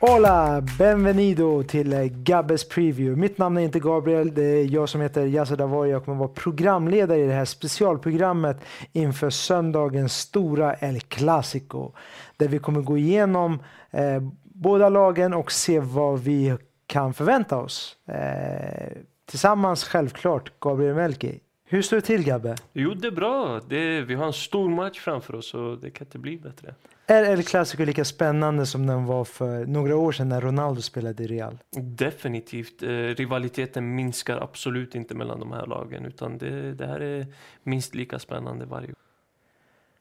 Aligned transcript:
Hola, 0.00 0.60
benvenido 0.78 1.62
till 1.62 1.92
eh, 1.92 2.04
Gabbes 2.04 2.68
Preview. 2.68 3.20
Mitt 3.20 3.38
namn 3.38 3.56
är 3.56 3.60
inte 3.60 3.80
Gabriel, 3.80 4.34
det 4.34 4.42
är 4.42 4.64
jag 4.64 4.88
som 4.88 5.00
heter 5.00 5.26
Yasser 5.26 5.56
Davoy. 5.56 5.90
Jag 5.90 6.04
kommer 6.04 6.18
vara 6.18 6.28
programledare 6.28 7.18
i 7.18 7.26
det 7.26 7.32
här 7.32 7.44
specialprogrammet 7.44 8.60
inför 8.92 9.30
söndagens 9.30 10.18
stora 10.18 10.74
El 10.74 11.00
Clasico. 11.00 11.92
Där 12.36 12.48
vi 12.48 12.58
kommer 12.58 12.80
gå 12.80 12.98
igenom 12.98 13.62
eh, 13.90 14.22
båda 14.42 14.88
lagen 14.88 15.34
och 15.34 15.52
se 15.52 15.80
vad 15.80 16.18
vi 16.18 16.56
kan 16.86 17.14
förvänta 17.14 17.56
oss. 17.56 17.96
Eh, 18.08 18.92
tillsammans 19.30 19.84
självklart, 19.84 20.60
Gabriel 20.60 20.94
Melki. 20.94 21.40
Hur 21.70 21.82
står 21.82 21.96
det 21.96 22.02
till 22.02 22.24
Gabbe? 22.24 22.56
Jo, 22.72 22.94
det 22.94 23.06
är 23.06 23.12
bra. 23.12 23.60
Det, 23.68 24.00
vi 24.00 24.14
har 24.14 24.26
en 24.26 24.32
stor 24.32 24.68
match 24.68 24.98
framför 25.00 25.34
oss 25.34 25.54
och 25.54 25.78
det 25.78 25.90
kan 25.90 26.06
inte 26.06 26.18
bli 26.18 26.36
bättre. 26.36 26.74
Är 27.06 27.24
El 27.24 27.42
Clasico 27.42 27.84
lika 27.84 28.04
spännande 28.04 28.66
som 28.66 28.86
den 28.86 29.04
var 29.04 29.24
för 29.24 29.66
några 29.66 29.96
år 29.96 30.12
sedan 30.12 30.28
när 30.28 30.40
Ronaldo 30.40 30.82
spelade 30.82 31.22
i 31.22 31.26
Real? 31.26 31.58
Definitivt. 31.70 32.82
Eh, 32.82 32.88
rivaliteten 32.88 33.94
minskar 33.94 34.36
absolut 34.36 34.94
inte 34.94 35.14
mellan 35.14 35.40
de 35.40 35.52
här 35.52 35.66
lagen 35.66 36.04
utan 36.04 36.38
det, 36.38 36.72
det 36.72 36.86
här 36.86 37.00
är 37.00 37.26
minst 37.62 37.94
lika 37.94 38.18
spännande 38.18 38.64
varje 38.64 38.86
gång. 38.86 38.96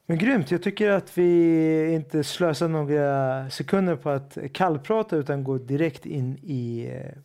Men 0.05 0.18
grymt. 0.18 0.52
Jag 0.52 0.63
tycker 0.63 0.90
att 0.90 1.18
vi 1.18 1.94
inte 1.94 2.24
slösar 2.24 2.68
några 2.68 3.49
sekunder 3.49 3.96
på 3.96 4.10
att 4.10 4.38
kallprata 4.54 5.16
utan 5.16 5.44
går 5.44 5.60
direkt 5.60 6.05
in 6.05 6.38
i 6.44 6.90
eh, 6.94 7.22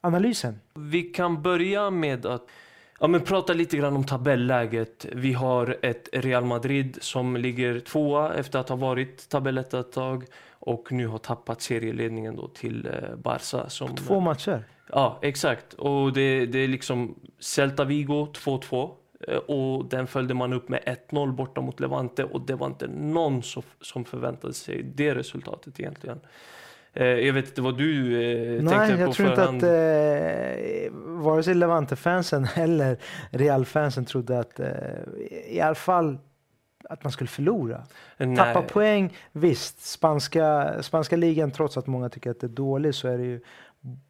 analysen. 0.00 0.60
Vi 0.74 1.02
kan 1.02 1.42
börja 1.42 1.90
med 1.90 2.26
att 2.26 2.46
Ja, 3.00 3.06
men 3.08 3.20
prata 3.20 3.52
lite 3.52 3.76
grann 3.76 3.96
om 3.96 4.04
tabelläget. 4.04 5.06
Vi 5.12 5.32
har 5.32 5.76
ett 5.82 6.08
Real 6.12 6.44
Madrid 6.44 6.98
som 7.00 7.36
ligger 7.36 7.80
tvåa 7.80 8.34
efter 8.34 8.58
att 8.58 8.68
ha 8.68 8.76
varit 8.76 9.28
tabellet 9.28 9.74
ett 9.74 9.92
tag 9.92 10.24
och 10.50 10.92
nu 10.92 11.06
har 11.06 11.18
tappat 11.18 11.62
serieledningen 11.62 12.36
då 12.36 12.48
till 12.48 12.86
eh, 12.86 13.16
Barca. 13.16 13.68
Som, 13.68 13.96
Två 13.96 14.20
matcher? 14.20 14.64
Ja, 14.92 15.18
exakt. 15.22 15.74
Och 15.74 16.12
det, 16.12 16.46
det 16.46 16.58
är 16.58 16.68
liksom 16.68 17.14
Celta 17.38 17.84
Vigo 17.84 18.26
2-2 18.32 18.90
eh, 19.28 19.36
och 19.36 19.84
den 19.84 20.06
följde 20.06 20.34
man 20.34 20.52
upp 20.52 20.68
med 20.68 20.98
1-0 21.10 21.32
borta 21.32 21.60
mot 21.60 21.80
Levante 21.80 22.24
och 22.24 22.40
det 22.40 22.54
var 22.54 22.66
inte 22.66 22.86
någon 22.86 23.42
som 23.80 24.04
förväntade 24.04 24.54
sig 24.54 24.82
det 24.82 25.14
resultatet 25.14 25.80
egentligen. 25.80 26.20
Eh, 26.98 27.06
jag 27.06 27.32
vet 27.32 27.48
inte 27.48 27.62
vad 27.62 27.78
du 27.78 28.22
eh, 28.22 28.62
Nej, 28.62 28.74
tänkte 28.74 28.96
på 28.96 29.02
jag 29.02 29.14
tror 29.14 29.28
inte 29.28 29.44
att 29.44 29.62
eh, 29.62 30.92
vare 31.24 31.42
sig 31.42 31.54
Levante-fansen 31.54 32.46
eller 32.56 32.98
Real-fansen 33.30 34.04
trodde 34.04 34.38
att 34.38 34.60
eh, 34.60 34.68
i 35.48 35.60
alla 35.60 35.74
fall 35.74 36.18
att 36.88 37.04
man 37.04 37.12
skulle 37.12 37.28
förlora. 37.28 37.82
Nej. 38.16 38.36
Tappa 38.36 38.62
poäng, 38.62 39.16
visst. 39.32 39.86
Spanska, 39.86 40.74
spanska 40.82 41.16
ligan, 41.16 41.50
trots 41.50 41.76
att 41.76 41.86
många 41.86 42.08
tycker 42.08 42.30
att 42.30 42.40
det 42.40 42.46
är 42.46 42.48
dåligt, 42.48 42.94
så 42.94 43.08
är 43.08 43.18
det 43.18 43.24
ju 43.24 43.40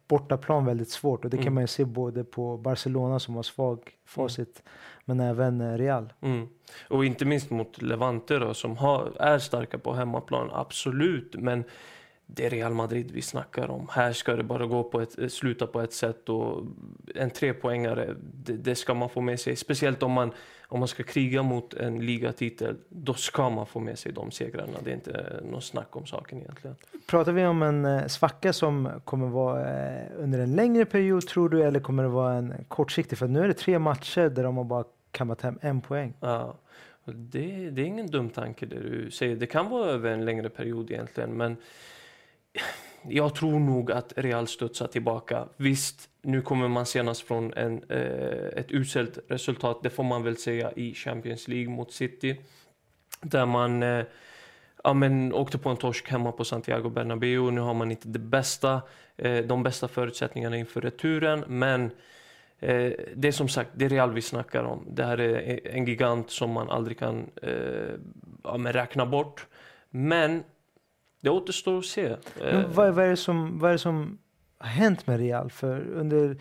bortaplan 0.07 0.65
väldigt 0.65 0.89
svårt. 0.89 1.25
Och 1.25 1.31
det 1.31 1.37
kan 1.37 1.43
mm. 1.43 1.53
man 1.53 1.63
ju 1.63 1.67
se 1.67 1.85
både 1.85 2.23
på 2.23 2.57
Barcelona 2.57 3.19
som 3.19 3.35
har 3.35 3.43
svag 3.43 3.79
facit, 4.05 4.63
mm. 4.65 5.17
men 5.17 5.19
även 5.19 5.61
eh, 5.61 5.77
Real. 5.77 6.13
Mm. 6.21 6.47
Och 6.87 7.05
inte 7.05 7.25
minst 7.25 7.49
mot 7.49 7.81
Levante 7.81 8.39
då, 8.39 8.53
som 8.53 8.77
har, 8.77 9.11
är 9.19 9.39
starka 9.39 9.77
på 9.77 9.93
hemmaplan, 9.93 10.49
absolut. 10.53 11.35
Men 11.37 11.63
det 12.33 12.45
är 12.45 12.49
Real 12.49 12.73
Madrid 12.73 13.11
vi 13.13 13.21
snackar 13.21 13.71
om. 13.71 13.87
Här 13.91 14.13
ska 14.13 14.35
det 14.35 14.43
bara 14.43 14.65
gå 14.65 14.83
på 14.83 15.01
ett, 15.01 15.33
sluta 15.33 15.67
på 15.67 15.81
ett 15.81 15.93
sätt 15.93 16.29
och 16.29 16.63
en 17.15 17.29
trepoängare, 17.29 18.15
det, 18.33 18.53
det 18.53 18.75
ska 18.75 18.93
man 18.93 19.09
få 19.09 19.21
med 19.21 19.39
sig. 19.39 19.55
Speciellt 19.55 20.03
om 20.03 20.11
man, 20.11 20.31
om 20.67 20.79
man 20.79 20.87
ska 20.87 21.03
kriga 21.03 21.43
mot 21.43 21.73
en 21.73 22.05
ligatitel, 22.05 22.75
då 22.89 23.13
ska 23.13 23.49
man 23.49 23.65
få 23.65 23.79
med 23.79 23.99
sig 23.99 24.11
de 24.11 24.31
segrarna. 24.31 24.77
Det 24.83 24.89
är 24.89 24.93
inte 24.93 25.41
något 25.43 25.63
snack 25.63 25.95
om 25.95 26.05
saken 26.05 26.39
egentligen. 26.39 26.75
Pratar 27.07 27.31
vi 27.31 27.45
om 27.45 27.63
en 27.63 27.85
eh, 27.85 28.05
svacka 28.05 28.53
som 28.53 28.89
kommer 29.05 29.27
vara 29.27 29.61
eh, 29.61 30.05
under 30.15 30.39
en 30.39 30.55
längre 30.55 30.85
period 30.85 31.27
tror 31.27 31.49
du, 31.49 31.63
eller 31.63 31.79
kommer 31.79 32.03
det 32.03 32.09
vara 32.09 32.33
en 32.33 32.53
kortsiktig? 32.67 33.17
För 33.17 33.27
nu 33.27 33.43
är 33.43 33.47
det 33.47 33.53
tre 33.53 33.79
matcher 33.79 34.29
där 34.29 34.43
de 34.43 34.57
har 34.57 34.63
bara 34.63 34.83
kammat 35.11 35.41
hem 35.41 35.59
en 35.61 35.81
poäng. 35.81 36.13
Ja. 36.19 36.55
Det, 37.05 37.69
det 37.69 37.81
är 37.81 37.85
ingen 37.85 38.07
dum 38.07 38.29
tanke 38.29 38.65
det 38.65 38.79
du 38.79 39.11
säger. 39.11 39.35
Det 39.35 39.45
kan 39.45 39.69
vara 39.69 39.89
över 39.89 40.11
en 40.11 40.25
längre 40.25 40.49
period 40.49 40.91
egentligen, 40.91 41.37
men 41.37 41.57
jag 43.07 43.35
tror 43.35 43.59
nog 43.59 43.91
att 43.91 44.13
Real 44.15 44.47
studsar 44.47 44.87
tillbaka. 44.87 45.47
Visst, 45.57 46.09
nu 46.21 46.41
kommer 46.41 46.67
man 46.67 46.85
senast 46.85 47.21
från 47.21 47.53
en, 47.53 47.83
eh, 47.89 48.59
ett 48.59 48.71
uselt 48.71 49.19
resultat, 49.27 49.79
det 49.83 49.89
får 49.89 50.03
man 50.03 50.23
väl 50.23 50.37
säga, 50.37 50.71
i 50.71 50.93
Champions 50.93 51.47
League 51.47 51.69
mot 51.69 51.91
City. 51.91 52.37
Där 53.21 53.45
man 53.45 53.83
eh, 53.83 54.05
ja, 54.83 54.93
men, 54.93 55.33
åkte 55.33 55.57
på 55.57 55.69
en 55.69 55.77
torsk 55.77 56.09
hemma 56.09 56.31
på 56.31 56.45
Santiago 56.45 56.89
Bernabéu. 56.89 57.51
Nu 57.51 57.61
har 57.61 57.73
man 57.73 57.91
inte 57.91 58.07
det 58.07 58.19
bästa, 58.19 58.81
eh, 59.17 59.45
de 59.45 59.63
bästa 59.63 59.87
förutsättningarna 59.87 60.57
inför 60.57 60.81
returen, 60.81 61.43
men 61.47 61.83
eh, 62.59 62.91
det 63.15 63.27
är 63.27 63.31
som 63.31 63.49
sagt 63.49 63.69
det 63.73 63.85
är 63.85 63.89
Real 63.89 64.13
vi 64.13 64.21
snackar 64.21 64.63
om. 64.63 64.85
Det 64.91 65.03
här 65.03 65.19
är 65.19 65.67
en 65.67 65.85
gigant 65.85 66.31
som 66.31 66.51
man 66.51 66.69
aldrig 66.69 66.99
kan 66.99 67.29
eh, 67.41 67.51
ja, 68.43 68.57
räkna 68.57 69.05
bort. 69.05 69.47
Men 69.89 70.43
det 71.21 71.29
återstår 71.29 71.77
att 71.77 71.85
se. 71.85 72.15
Men 72.39 72.73
vad, 72.73 72.93
vad, 72.93 73.05
är 73.05 73.09
det 73.09 73.17
som, 73.17 73.59
vad 73.59 73.71
är 73.71 73.77
som 73.77 74.17
har 74.57 74.69
hänt 74.69 75.07
med 75.07 75.19
Real? 75.19 75.51
För 75.51 75.87
under 75.87 76.37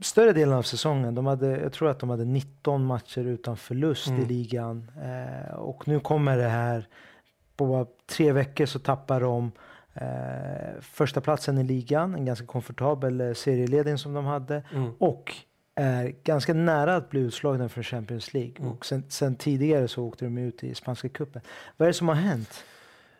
större 0.00 0.32
delen 0.32 0.54
av 0.54 0.62
säsongen, 0.62 1.14
de 1.14 1.26
hade, 1.26 1.46
jag 1.46 1.72
tror 1.72 1.90
att 1.90 1.98
de 1.98 2.10
hade 2.10 2.24
19 2.24 2.84
matcher 2.84 3.24
utan 3.26 3.56
förlust 3.56 4.08
mm. 4.08 4.22
i 4.22 4.24
ligan. 4.24 4.90
Eh, 5.02 5.54
och 5.54 5.88
nu 5.88 6.00
kommer 6.00 6.36
det 6.38 6.48
här, 6.48 6.86
på 7.56 7.66
bara 7.66 7.86
tre 8.06 8.32
veckor 8.32 8.66
så 8.66 8.78
tappar 8.78 9.20
de 9.20 9.52
eh, 9.94 10.80
första 10.80 11.20
platsen 11.20 11.58
i 11.58 11.64
ligan, 11.64 12.14
en 12.14 12.24
ganska 12.24 12.46
komfortabel 12.46 13.20
eh, 13.20 13.32
serieledning 13.32 13.98
som 13.98 14.12
de 14.12 14.24
hade. 14.24 14.62
Mm. 14.74 14.92
Och 14.98 15.34
är 15.74 16.14
ganska 16.24 16.54
nära 16.54 16.96
att 16.96 17.10
bli 17.10 17.20
utslagna 17.20 17.68
från 17.68 17.84
Champions 17.84 18.34
League. 18.34 18.54
Mm. 18.58 18.72
Och 18.72 18.86
sen, 18.86 19.04
sen, 19.08 19.36
tidigare 19.36 19.88
så 19.88 20.04
åkte 20.04 20.24
de 20.24 20.38
ut 20.38 20.64
i 20.64 20.74
spanska 20.74 21.08
cupen. 21.08 21.42
Vad 21.76 21.86
är 21.86 21.90
det 21.90 21.94
som 21.94 22.08
har 22.08 22.14
hänt? 22.14 22.64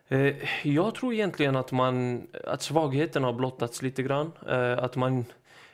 Eh, 0.07 0.35
jag 0.63 0.95
tror 0.95 1.13
egentligen 1.13 1.55
att, 1.55 1.71
man, 1.71 2.27
att 2.43 2.61
svagheten 2.61 3.23
har 3.23 3.33
blottats 3.33 3.81
lite 3.81 4.03
grann. 4.03 4.31
Eh, 4.47 4.77
att 4.77 4.95
man, 4.95 5.25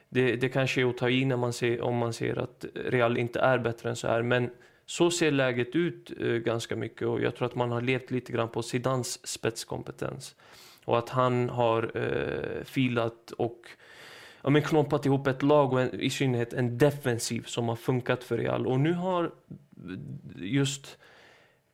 det, 0.10 0.36
det 0.36 0.50
kanske 0.50 0.82
är 0.82 0.90
att 0.90 0.98
ta 0.98 1.10
i 1.10 1.26
när 1.26 1.38
man 1.38 1.54
ser, 1.54 1.82
om 1.82 1.98
man 1.98 2.14
ser 2.14 2.40
att 2.40 2.66
Real 2.76 3.18
inte 3.18 3.40
är 3.40 3.58
bättre 3.58 3.90
än 3.90 3.96
så 3.96 4.08
här. 4.08 4.22
Men 4.22 4.50
så 4.86 5.12
ser 5.12 5.32
läget 5.32 5.76
ut 5.76 6.12
eh, 6.20 6.28
ganska 6.28 6.76
mycket 6.76 7.08
och 7.08 7.22
jag 7.22 7.36
tror 7.36 7.46
att 7.46 7.56
man 7.56 7.72
har 7.72 7.82
levt 7.82 8.12
lite 8.12 8.32
grann 8.32 8.50
på 8.50 8.64
Zidans 8.64 9.28
spetskompetens. 9.28 10.36
Och 10.86 10.98
att 10.98 11.10
han 11.10 11.50
har 11.50 11.92
eh, 11.98 12.64
filat 12.64 13.32
och 13.32 13.62
ja, 14.42 14.50
men 14.50 14.62
knoppat 14.62 15.06
ihop 15.06 15.28
ett 15.28 15.44
lag 15.44 15.74
och 15.74 15.82
en, 15.82 16.00
i 16.00 16.10
synnerhet 16.10 16.54
en 16.54 16.78
defensiv 16.78 17.44
som 17.44 17.70
har 17.70 17.76
funkat 17.76 18.24
för 18.24 18.38
Real. 18.38 18.68
Och 18.68 18.80
nu 18.80 18.94
har 18.94 19.32
just 20.36 20.98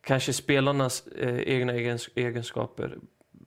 kanske 0.06 0.32
spelarnas 0.32 1.06
eh, 1.06 1.38
egna 1.38 1.72
egenskaper 2.14 2.98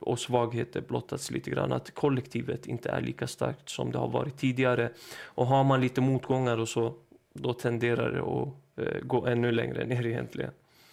och 0.02 0.20
svagheter 0.20 0.82
blottats 0.82 1.32
lite 1.32 1.50
grann. 1.50 1.72
Att 1.72 1.94
kollektivet 1.94 2.66
inte 2.66 2.90
är 2.90 3.02
lika 3.02 3.28
starkt 3.28 3.70
som 3.70 3.92
det 3.92 3.98
har 3.98 4.08
varit 4.08 4.38
tidigare. 4.38 4.90
Och 5.22 5.48
har 5.48 5.64
man 5.64 5.82
lite 5.82 6.02
motgångar 6.02 6.58
och 6.58 6.70
så, 6.70 6.94
då 7.34 7.54
tenderar 7.54 8.12
det 8.12 8.22
att 8.22 8.48
eh, 8.88 9.02
gå 9.02 9.26
ännu 9.26 9.52
längre 9.52 9.86
ner 9.86 10.06
egentligen. 10.06 10.52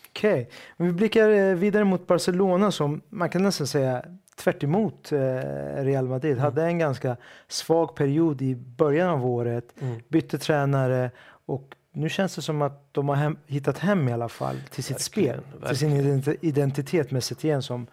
Okej, 0.08 0.32
okay. 0.42 0.86
vi 0.86 0.92
blickar 0.92 1.30
eh, 1.30 1.54
vidare 1.54 1.84
mot 1.84 2.06
Barcelona 2.06 2.70
som 2.70 3.00
man 3.08 3.30
kan 3.30 3.42
nästan 3.42 3.66
säga 3.66 4.04
tvärt 4.36 4.62
emot 4.62 5.12
eh, 5.12 5.18
Real 5.76 6.08
Madrid. 6.08 6.32
Mm. 6.32 6.42
Hade 6.42 6.64
en 6.64 6.78
ganska 6.78 7.16
svag 7.48 7.94
period 7.94 8.42
i 8.42 8.54
början 8.54 9.10
av 9.10 9.26
året, 9.26 9.74
mm. 9.80 10.00
bytte 10.08 10.38
tränare 10.38 11.10
och 11.46 11.75
nu 11.96 12.08
känns 12.08 12.36
det 12.36 12.42
som 12.42 12.62
att 12.62 12.94
de 12.94 13.08
har 13.08 13.16
hem, 13.16 13.36
hittat 13.46 13.78
hem 13.78 14.08
i 14.08 14.12
alla 14.12 14.28
fall 14.28 14.56
till 14.70 14.84
sitt 14.84 14.96
verkligen, 14.96 15.42
spel. 15.42 15.60
Verkligen. 15.60 16.22
Till 16.22 16.24
sin 16.24 16.38
identitet 16.40 17.10
med 17.10 17.24
Setien 17.24 17.62
som 17.62 17.86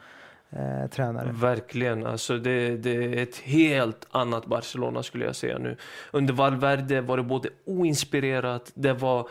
eh, 0.50 0.90
tränare. 0.90 1.32
Verkligen. 1.32 2.06
Alltså 2.06 2.38
det, 2.38 2.78
det, 2.78 3.06
är 3.06 3.24
ett 3.24 3.38
helt 3.38 4.08
annat 4.12 4.46
Barcelona 4.46 5.04
skulle 5.04 5.26
jag 5.26 5.36
säga 5.36 5.58
nu. 5.58 5.78
Under 6.12 6.34
Valverde 6.34 7.02
var 7.02 7.18
det 7.18 7.24
både 7.24 7.50
oinspirerat, 7.66 8.72
det 8.76 8.94
var 8.94 9.30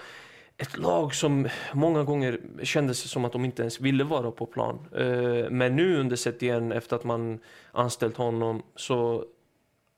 ett 0.57 0.79
lag 0.79 1.15
som 1.15 1.49
många 1.73 2.05
gånger 2.05 2.41
kändes 2.63 2.99
som 2.99 3.25
att 3.25 3.33
de 3.33 3.45
inte 3.45 3.63
ens 3.63 3.81
ville 3.81 4.05
vara 4.05 4.31
på 4.31 4.47
plan. 4.47 4.79
Eh, 4.97 5.51
men 5.51 5.77
nu 5.77 6.01
under 6.01 6.17
Setien, 6.17 6.73
efter 6.73 6.97
att 6.97 7.05
man 7.05 7.39
anställt 7.73 8.17
honom, 8.17 8.63
så 8.77 9.25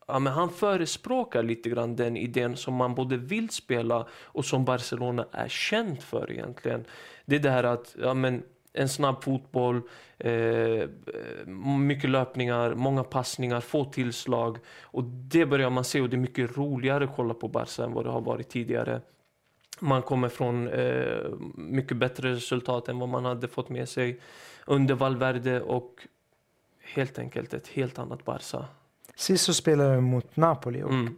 ja, 0.07 0.19
men 0.19 0.33
han 0.33 0.51
förespråkar 0.51 1.43
lite 1.43 1.69
grann 1.69 1.97
den 1.97 2.17
idén 2.17 2.57
som 2.57 2.75
man 2.75 2.95
både 2.95 3.17
vill 3.17 3.51
spela 3.51 4.07
och 4.13 4.45
som 4.45 4.65
Barcelona 4.65 5.27
är 5.33 5.49
känt 5.49 6.03
för 6.03 6.33
egentligen. 6.33 6.85
Det 7.25 7.37
är 7.37 7.41
det 7.41 7.51
här 7.51 7.65
att 7.65 7.97
ja, 7.99 8.15
men 8.15 8.43
en 8.73 8.89
snabb 8.89 9.25
fotboll, 9.25 9.83
eh, 10.19 10.89
mycket 11.79 12.11
löpningar, 12.11 12.75
många 12.75 13.05
passningar, 13.05 13.61
få 13.61 13.85
tillslag. 13.85 14.59
Och 14.83 15.05
det 15.05 15.47
börjar 15.47 15.71
man 15.71 15.85
se 15.85 16.01
och 16.01 16.11
det 16.11 16.17
är 16.17 16.19
mycket 16.19 16.57
roligare 16.57 17.05
att 17.05 17.17
kolla 17.17 17.35
på 17.35 17.49
Barca 17.49 17.85
än 17.85 17.93
vad 17.93 18.05
det 18.05 18.11
har 18.11 18.21
varit 18.21 18.49
tidigare. 18.49 19.01
Man 19.81 20.03
kommer 20.03 20.29
från 20.29 20.69
eh, 20.69 21.31
mycket 21.55 21.97
bättre 21.97 22.33
resultat 22.33 22.89
än 22.89 22.99
vad 22.99 23.09
man 23.09 23.25
hade 23.25 23.49
fått 23.49 23.69
med 23.69 23.89
sig 23.89 24.21
under 24.67 24.95
Valverde 24.95 25.61
och 25.61 26.07
helt 26.81 27.19
enkelt 27.19 27.55
ett 27.55 27.69
helt 27.69 27.99
annat 27.99 28.25
Barca. 28.25 28.65
Sist 29.17 29.45
så 29.45 29.55
spelade 29.55 29.95
de 29.95 30.05
mot 30.05 30.37
Napoli 30.37 30.83
och 30.83 30.91
Mm. 30.91 31.17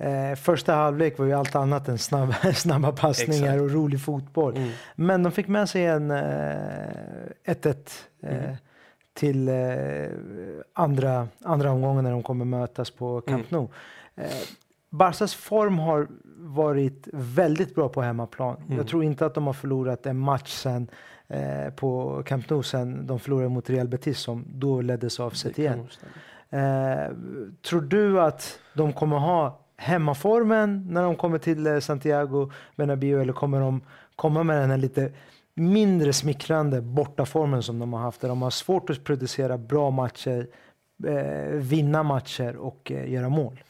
eh, 0.00 0.36
första 0.36 0.74
halvlek 0.74 1.18
var 1.18 1.26
ju 1.26 1.32
allt 1.32 1.54
annat 1.56 1.88
än 1.88 1.98
snabba, 1.98 2.32
snabba 2.54 2.92
passningar 2.92 3.44
Exakt. 3.44 3.60
och 3.62 3.70
rolig 3.70 4.00
fotboll. 4.00 4.56
Mm. 4.56 4.70
Men 4.94 5.22
de 5.22 5.32
fick 5.32 5.48
med 5.48 5.68
sig 5.68 5.86
en 5.86 6.10
eh, 6.10 6.16
1-1 7.44 8.08
eh, 8.22 8.44
Mm. 8.44 8.56
till 9.14 9.48
eh, 9.48 9.54
andra, 10.72 11.28
andra 11.44 11.70
omgången 11.70 12.04
när 12.04 12.10
de 12.10 12.22
kommer 12.22 12.44
mötas 12.44 12.90
på 12.90 13.20
Camp 13.20 13.50
Nou. 13.50 13.68
Eh, 14.16 14.24
Barcas 14.90 15.34
form 15.34 15.78
har 15.78 16.08
varit 16.36 17.08
väldigt 17.12 17.74
bra 17.74 17.88
på 17.88 18.02
hemmaplan. 18.02 18.56
Mm. 18.66 18.76
Jag 18.76 18.88
tror 18.88 19.04
inte 19.04 19.26
att 19.26 19.34
de 19.34 19.46
har 19.46 19.52
förlorat 19.52 20.06
en 20.06 20.18
match 20.18 20.50
sen 20.52 20.88
eh, 21.28 21.70
på 21.76 22.22
Camp 22.26 22.50
Nou 22.50 22.62
sen 22.62 23.06
de 23.06 23.18
förlorade 23.18 23.48
mot 23.48 23.70
Real 23.70 23.88
Betis 23.88 24.18
som 24.18 24.44
då 24.48 24.80
leddes 24.80 25.20
av 25.20 25.30
Setien. 25.30 25.86
Eh, 26.54 27.16
tror 27.62 27.80
du 27.80 28.20
att 28.20 28.58
de 28.74 28.92
kommer 28.92 29.16
ha 29.16 29.60
hemmaformen 29.76 30.86
när 30.90 31.02
de 31.02 31.16
kommer 31.16 31.38
till 31.38 31.66
eh, 31.66 31.78
Santiago 31.78 32.50
Bernabéu 32.76 33.20
eller 33.20 33.32
kommer 33.32 33.60
de 33.60 33.80
komma 34.16 34.42
med 34.42 34.60
den 34.60 34.70
här 34.70 34.76
lite 34.76 35.12
mindre 35.54 36.12
smickrande 36.12 36.80
bortaformen 36.80 37.62
som 37.62 37.78
de 37.78 37.92
har 37.92 38.00
haft 38.00 38.20
där 38.20 38.28
de 38.28 38.42
har 38.42 38.50
svårt 38.50 38.90
att 38.90 39.04
producera 39.04 39.58
bra 39.58 39.90
matcher, 39.90 40.46
eh, 41.06 41.54
vinna 41.54 42.02
matcher 42.02 42.56
och 42.56 42.92
eh, 42.92 43.12
göra 43.12 43.28
mål? 43.28 43.60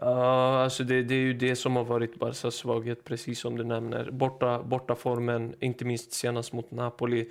Ja, 0.00 0.62
alltså 0.62 0.84
det, 0.84 1.02
det 1.02 1.14
är 1.14 1.18
ju 1.18 1.34
det 1.34 1.56
som 1.56 1.76
har 1.76 1.84
varit 1.84 2.18
Barcas 2.18 2.54
svaghet, 2.54 3.04
precis 3.04 3.40
som 3.40 3.56
du 3.56 3.64
nämner. 3.64 4.10
Borta, 4.10 4.62
bortaformen, 4.62 5.54
inte 5.60 5.84
minst 5.84 6.12
senast 6.12 6.52
mot 6.52 6.70
Napoli. 6.70 7.28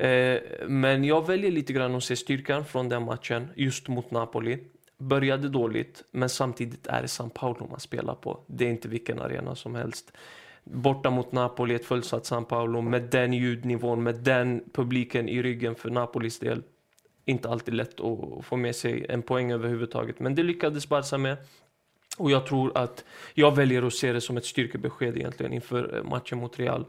Eh, 0.00 0.40
men 0.66 1.04
jag 1.04 1.26
väljer 1.26 1.50
lite 1.50 1.72
grann 1.72 1.94
att 1.94 2.04
se 2.04 2.16
styrkan 2.16 2.64
från 2.64 2.88
den 2.88 3.04
matchen, 3.04 3.48
just 3.54 3.88
mot 3.88 4.10
Napoli. 4.10 4.58
Började 4.98 5.48
dåligt, 5.48 6.04
men 6.10 6.28
samtidigt 6.28 6.86
är 6.86 7.02
det 7.02 7.08
San 7.08 7.30
Paolo 7.30 7.66
man 7.70 7.80
spelar 7.80 8.14
på. 8.14 8.40
Det 8.46 8.64
är 8.64 8.70
inte 8.70 8.88
vilken 8.88 9.20
arena 9.20 9.54
som 9.54 9.74
helst. 9.74 10.12
Borta 10.64 11.10
mot 11.10 11.32
Napoli, 11.32 11.74
ett 11.74 11.84
fullsatt 11.84 12.26
San 12.26 12.44
Paolo 12.44 12.80
med 12.80 13.02
den 13.02 13.32
ljudnivån, 13.32 14.02
med 14.02 14.14
den 14.14 14.64
publiken 14.72 15.28
i 15.28 15.42
ryggen 15.42 15.74
för 15.74 15.90
Napolis 15.90 16.38
del. 16.38 16.62
Inte 17.24 17.48
alltid 17.48 17.74
lätt 17.74 18.00
att 18.00 18.44
få 18.44 18.56
med 18.56 18.76
sig 18.76 19.06
en 19.08 19.22
poäng 19.22 19.52
överhuvudtaget, 19.52 20.20
men 20.20 20.34
det 20.34 20.42
lyckades 20.42 20.88
Barca 20.88 21.18
med. 21.18 21.36
Och 22.18 22.30
jag 22.30 22.46
tror 22.46 22.78
att 22.78 23.04
jag 23.34 23.56
väljer 23.56 23.82
att 23.82 23.94
se 23.94 24.12
det 24.12 24.20
som 24.20 24.36
ett 24.36 24.44
styrkebesked 24.44 25.16
egentligen 25.16 25.52
inför 25.52 25.96
eh, 25.96 26.02
matchen 26.10 26.38
mot 26.38 26.58
Real. 26.58 26.84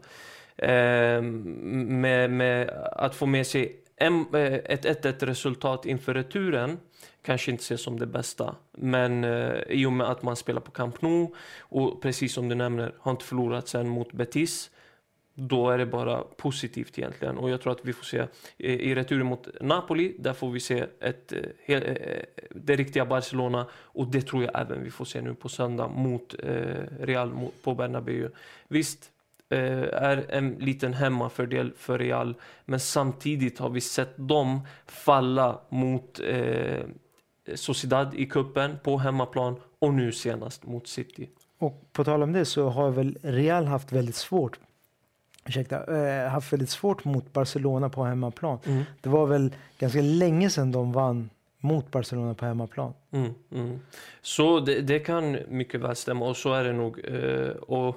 Ehm, 0.58 2.00
med, 2.00 2.30
med 2.30 2.70
att 2.92 3.14
få 3.14 3.26
med 3.26 3.46
sig 3.46 3.82
en, 3.96 4.26
eh, 4.34 4.54
ett 4.54 4.84
1-1 4.84 5.26
resultat 5.26 5.86
inför 5.86 6.14
returen 6.14 6.78
kanske 7.22 7.50
inte 7.50 7.62
ses 7.62 7.82
som 7.82 7.98
det 7.98 8.06
bästa. 8.06 8.54
Men 8.72 9.24
eh, 9.24 9.62
i 9.68 9.86
och 9.86 9.92
med 9.92 10.10
att 10.10 10.22
man 10.22 10.36
spelar 10.36 10.60
på 10.60 10.70
Camp 10.70 11.02
Nou 11.02 11.34
och 11.60 12.02
precis 12.02 12.32
som 12.32 12.48
du 12.48 12.54
nämner 12.54 12.94
har 12.98 13.12
inte 13.12 13.24
förlorat 13.24 13.68
sen 13.68 13.88
mot 13.88 14.12
Betis. 14.12 14.70
Då 15.34 15.70
är 15.70 15.78
det 15.78 15.86
bara 15.86 16.20
positivt 16.36 16.98
egentligen. 16.98 17.38
Och 17.38 17.50
jag 17.50 17.60
tror 17.60 17.72
att 17.72 17.84
vi 17.84 17.92
får 17.92 18.04
se 18.04 18.26
i 18.56 18.94
returen 18.94 19.26
mot 19.26 19.48
Napoli, 19.60 20.16
där 20.18 20.32
får 20.32 20.50
vi 20.50 20.60
se 20.60 20.84
ett, 21.00 21.32
eh, 21.32 21.76
eh, 21.76 22.22
det 22.50 22.76
riktiga 22.76 23.06
Barcelona. 23.06 23.66
Och 23.74 24.06
det 24.06 24.22
tror 24.22 24.44
jag 24.44 24.60
även 24.60 24.84
vi 24.84 24.90
får 24.90 25.04
se 25.04 25.20
nu 25.20 25.34
på 25.34 25.48
söndag 25.48 25.88
mot 25.88 26.34
Real 27.00 27.48
på 27.62 27.74
Bernabéu. 27.74 28.30
Visst, 28.68 29.11
är 29.92 30.26
en 30.28 30.54
liten 30.54 30.94
hemmafördel 30.94 31.72
för 31.76 31.98
Real. 31.98 32.34
Men 32.64 32.80
samtidigt 32.80 33.58
har 33.58 33.70
vi 33.70 33.80
sett 33.80 34.14
dem 34.16 34.60
falla 34.86 35.60
mot 35.68 36.20
eh, 36.28 36.84
Sociedad 37.54 38.14
i 38.14 38.26
kuppen 38.26 38.78
på 38.82 38.98
hemmaplan 38.98 39.56
och 39.78 39.94
nu 39.94 40.12
senast 40.12 40.66
mot 40.66 40.88
City. 40.88 41.28
Och 41.58 41.92
på 41.92 42.04
tal 42.04 42.22
om 42.22 42.32
det 42.32 42.44
så 42.44 42.68
har 42.68 42.90
väl 42.90 43.18
Real 43.22 43.66
haft 43.66 43.92
väldigt 43.92 44.16
svårt 44.16 44.58
Ursäkta, 45.44 45.96
eh, 45.96 46.28
haft 46.28 46.52
väldigt 46.52 46.70
svårt 46.70 47.04
mot 47.04 47.32
Barcelona 47.32 47.88
på 47.88 48.04
hemmaplan. 48.04 48.58
Det 49.00 49.08
var 49.08 49.26
väl 49.26 49.54
ganska 49.78 50.00
länge 50.00 50.50
sedan 50.50 50.72
de 50.72 50.92
vann 50.92 51.30
mot 51.58 51.90
Barcelona 51.90 52.34
på 52.34 52.46
hemmaplan. 52.46 52.94
Mm, 53.10 53.34
mm. 53.52 53.80
Så 54.22 54.60
det, 54.60 54.80
det 54.80 54.98
kan 54.98 55.38
mycket 55.48 55.80
väl 55.80 55.96
stämma 55.96 56.26
och 56.26 56.36
så 56.36 56.52
är 56.52 56.64
det 56.64 56.72
nog. 56.72 57.00
Eh, 57.04 57.50
och 57.50 57.96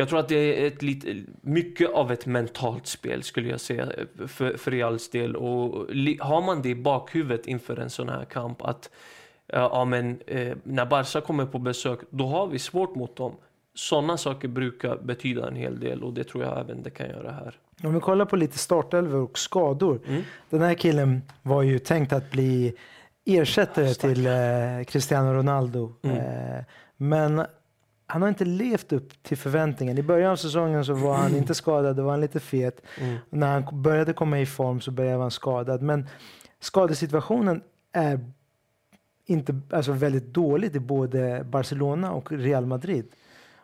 jag 0.00 0.08
tror 0.08 0.18
att 0.18 0.28
det 0.28 0.62
är 0.62 0.66
ett 0.66 0.82
lite, 0.82 1.16
mycket 1.40 1.90
av 1.90 2.12
ett 2.12 2.26
mentalt 2.26 2.86
spel 2.86 3.22
skulle 3.22 3.48
jag 3.48 3.60
säga 3.60 3.86
för, 4.26 4.56
för 4.56 4.70
Reals 4.70 5.10
del. 5.10 5.36
Och 5.36 5.86
har 6.20 6.42
man 6.42 6.62
det 6.62 6.68
i 6.68 6.74
bakhuvudet 6.74 7.46
inför 7.46 7.76
en 7.76 7.90
sån 7.90 8.08
här 8.08 8.24
kamp 8.24 8.62
att 8.62 8.90
ja, 9.46 9.84
men, 9.84 10.20
eh, 10.26 10.56
när 10.62 10.86
Barca 10.86 11.20
kommer 11.20 11.46
på 11.46 11.58
besök 11.58 12.00
då 12.10 12.26
har 12.26 12.46
vi 12.46 12.58
svårt 12.58 12.94
mot 12.94 13.16
dem. 13.16 13.32
Sådana 13.74 14.16
saker 14.16 14.48
brukar 14.48 14.96
betyda 14.96 15.48
en 15.48 15.56
hel 15.56 15.80
del 15.80 16.02
och 16.02 16.12
det 16.12 16.24
tror 16.24 16.44
jag 16.44 16.60
även 16.60 16.82
det 16.82 16.90
kan 16.90 17.08
göra 17.08 17.32
här. 17.32 17.58
Om 17.82 17.94
vi 17.94 18.00
kollar 18.00 18.24
på 18.24 18.36
lite 18.36 18.58
startelvor 18.58 19.20
och 19.20 19.38
skador. 19.38 20.00
Mm. 20.06 20.22
Den 20.50 20.62
här 20.62 20.74
killen 20.74 21.22
var 21.42 21.62
ju 21.62 21.78
tänkt 21.78 22.12
att 22.12 22.30
bli 22.30 22.74
ersättare 23.24 23.94
till 23.94 24.26
eh, 24.26 24.84
Cristiano 24.86 25.32
Ronaldo. 25.32 25.92
Mm. 26.02 26.16
Eh, 26.16 26.64
men 26.96 27.46
han 28.10 28.22
har 28.22 28.28
inte 28.28 28.44
levt 28.44 28.92
upp 28.92 29.22
till 29.22 29.36
förväntningen. 29.36 29.98
I 29.98 30.02
början 30.02 30.30
av 30.32 30.36
säsongen 30.36 30.84
så 30.84 30.94
var 30.94 31.14
han 31.14 31.36
inte 31.36 31.54
skadad, 31.54 31.96
då 31.96 32.02
var 32.02 32.10
han 32.10 32.20
lite 32.20 32.40
fet. 32.40 32.80
Mm. 33.00 33.16
När 33.30 33.52
han 33.52 33.82
började 33.82 34.12
komma 34.12 34.40
i 34.40 34.46
form 34.46 34.80
så 34.80 34.90
började 34.90 35.22
han 35.22 35.30
skadad. 35.30 35.82
Men 35.82 36.08
skadesituationen 36.60 37.62
är 37.92 38.20
inte, 39.26 39.60
alltså 39.72 39.92
väldigt 39.92 40.26
dåligt 40.26 40.74
i 40.74 40.80
både 40.80 41.44
Barcelona 41.50 42.12
och 42.12 42.32
Real 42.32 42.66
Madrid. 42.66 43.06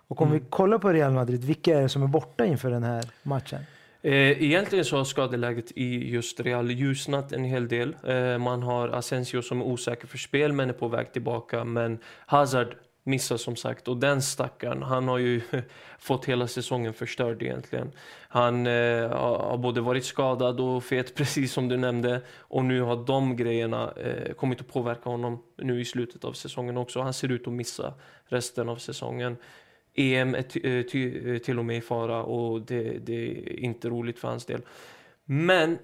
Och 0.08 0.22
om 0.22 0.28
Mm. 0.28 0.40
vi 0.40 0.46
kollar 0.50 0.78
på 0.78 0.88
Real 0.88 1.12
Madrid, 1.12 1.44
vilka 1.44 1.78
är 1.78 1.82
det 1.82 1.88
som 1.88 2.02
är 2.02 2.06
borta 2.06 2.44
inför 2.44 2.70
den 2.70 2.82
här 2.82 3.04
matchen? 3.22 3.60
Eh, 4.02 4.12
egentligen 4.42 4.84
så 4.84 4.96
har 4.96 5.04
skadeläget 5.04 5.72
i 5.74 6.10
just 6.10 6.40
Real 6.40 6.70
ljusnat 6.70 7.32
en 7.32 7.44
hel 7.44 7.68
del. 7.68 7.96
Eh, 8.06 8.38
man 8.38 8.62
har 8.62 8.88
Asensio 8.88 9.42
som 9.42 9.60
är 9.60 9.64
osäker 9.64 10.06
för 10.06 10.18
spel 10.18 10.52
men 10.52 10.68
är 10.68 10.72
på 10.74 10.88
väg 10.88 11.12
tillbaka. 11.12 11.64
Men 11.64 11.98
Hazard 12.26 12.74
missar 13.06 13.36
som 13.36 13.56
sagt 13.56 13.88
och 13.88 13.96
den 13.96 14.22
stackaren, 14.22 14.82
han 14.82 15.08
har 15.08 15.18
ju 15.18 15.40
fått 15.98 16.24
hela 16.24 16.46
säsongen 16.46 16.92
förstörd 16.92 17.42
egentligen. 17.42 17.92
Han 18.28 18.66
eh, 18.66 19.10
har 19.10 19.58
både 19.58 19.80
varit 19.80 20.04
skadad 20.04 20.60
och 20.60 20.84
fet 20.84 21.14
precis 21.14 21.52
som 21.52 21.68
du 21.68 21.76
nämnde 21.76 22.20
och 22.38 22.64
nu 22.64 22.80
har 22.80 23.06
de 23.06 23.36
grejerna 23.36 23.92
eh, 23.96 24.32
kommit 24.32 24.60
att 24.60 24.68
påverka 24.68 25.10
honom 25.10 25.42
nu 25.56 25.80
i 25.80 25.84
slutet 25.84 26.24
av 26.24 26.32
säsongen 26.32 26.76
också. 26.76 27.00
Han 27.00 27.14
ser 27.14 27.32
ut 27.32 27.46
att 27.46 27.52
missa 27.52 27.94
resten 28.28 28.68
av 28.68 28.76
säsongen. 28.76 29.36
EM 29.94 30.34
är 30.34 30.42
ty, 30.42 30.60
eh, 30.60 30.82
ty, 30.82 31.32
eh, 31.34 31.38
till 31.38 31.58
och 31.58 31.64
med 31.64 31.76
i 31.76 31.80
fara 31.80 32.22
och 32.22 32.62
det, 32.62 32.98
det 32.98 33.28
är 33.28 33.60
inte 33.60 33.88
roligt 33.88 34.18
för 34.18 34.28
hans 34.28 34.46
del. 34.46 34.62
Men 35.24 35.78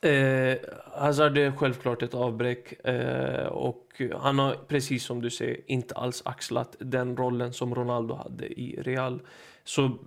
eh, 0.00 0.58
Hazard 0.92 1.38
är 1.38 1.52
självklart 1.52 2.02
ett 2.02 2.14
avbräck 2.14 2.86
eh, 2.86 3.46
och 3.46 4.02
han 4.20 4.38
har 4.38 4.54
precis 4.54 5.04
som 5.04 5.22
du 5.22 5.30
säger 5.30 5.60
inte 5.66 5.94
alls 5.94 6.22
axlat 6.24 6.76
den 6.78 7.16
rollen 7.16 7.52
som 7.52 7.74
Ronaldo 7.74 8.14
hade 8.14 8.60
i 8.60 8.82
Real. 8.82 9.20
Så 9.64 9.98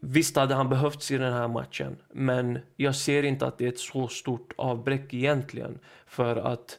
visst 0.00 0.36
hade 0.36 0.54
han 0.54 0.68
behövts 0.68 1.10
i 1.10 1.18
den 1.18 1.32
här 1.32 1.48
matchen 1.48 1.96
men 2.12 2.58
jag 2.76 2.94
ser 2.94 3.22
inte 3.22 3.46
att 3.46 3.58
det 3.58 3.64
är 3.64 3.68
ett 3.68 3.78
så 3.78 4.08
stort 4.08 4.52
avbräck 4.56 5.14
egentligen 5.14 5.78
för 6.06 6.36
att 6.36 6.78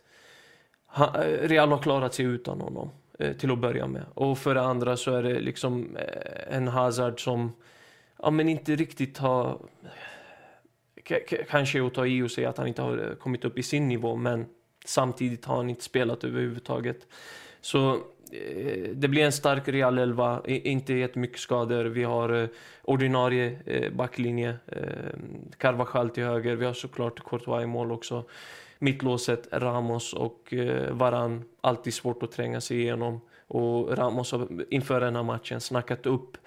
han, 0.85 1.15
eh, 1.15 1.47
Real 1.47 1.71
har 1.71 1.77
klarat 1.77 2.13
sig 2.13 2.25
utan 2.25 2.61
honom 2.61 2.91
eh, 3.19 3.33
till 3.33 3.51
att 3.51 3.59
börja 3.59 3.87
med. 3.87 4.05
Och 4.13 4.37
för 4.37 4.55
det 4.55 4.61
andra 4.61 4.97
så 4.97 5.15
är 5.15 5.23
det 5.23 5.39
liksom 5.39 5.97
eh, 5.97 6.55
en 6.55 6.67
Hazard 6.67 7.23
som 7.23 7.53
ja, 8.21 8.29
men 8.31 8.49
inte 8.49 8.75
riktigt 8.75 9.17
har... 9.17 9.59
Kanske 11.49 11.85
att 11.85 11.93
ta 11.93 12.05
i 12.05 12.21
och 12.21 12.31
säga 12.31 12.49
att 12.49 12.57
han 12.57 12.67
inte 12.67 12.81
har 12.81 12.97
eh, 12.97 13.15
kommit 13.15 13.45
upp 13.45 13.57
i 13.57 13.63
sin 13.63 13.87
nivå, 13.87 14.15
men 14.15 14.45
samtidigt 14.85 15.45
har 15.45 15.55
han 15.55 15.69
inte 15.69 15.83
spelat 15.83 16.23
överhuvudtaget. 16.23 17.07
Så 17.61 17.93
eh, 18.31 18.89
det 18.93 19.07
blir 19.07 19.23
en 19.23 19.31
stark 19.31 19.67
Real 19.67 19.97
11, 19.97 20.41
inte 20.45 20.93
jättemycket 20.93 21.39
skador. 21.39 21.85
Vi 21.85 22.03
har 22.03 22.41
eh, 22.43 22.49
ordinarie 22.81 23.59
backlinje, 23.91 24.55
Carvajal 25.57 26.09
till 26.09 26.23
höger, 26.23 26.55
vi 26.55 26.65
har 26.65 26.73
såklart 26.73 27.23
Courtois 27.23 27.63
i 27.63 27.65
mål 27.65 27.91
också. 27.91 28.23
Mittlåset 28.79 29.47
Ramos 29.51 30.13
och 30.13 30.53
Varan, 30.91 31.43
alltid 31.61 31.93
svårt 31.93 32.23
att 32.23 32.31
tränga 32.31 32.61
sig 32.61 32.81
igenom. 32.81 33.21
Och 33.47 33.97
Ramos 33.97 34.31
har 34.31 34.47
inför 34.69 35.01
den 35.01 35.15
här 35.15 35.23
matchen 35.23 35.61
snackat 35.61 36.05
upp 36.05 36.37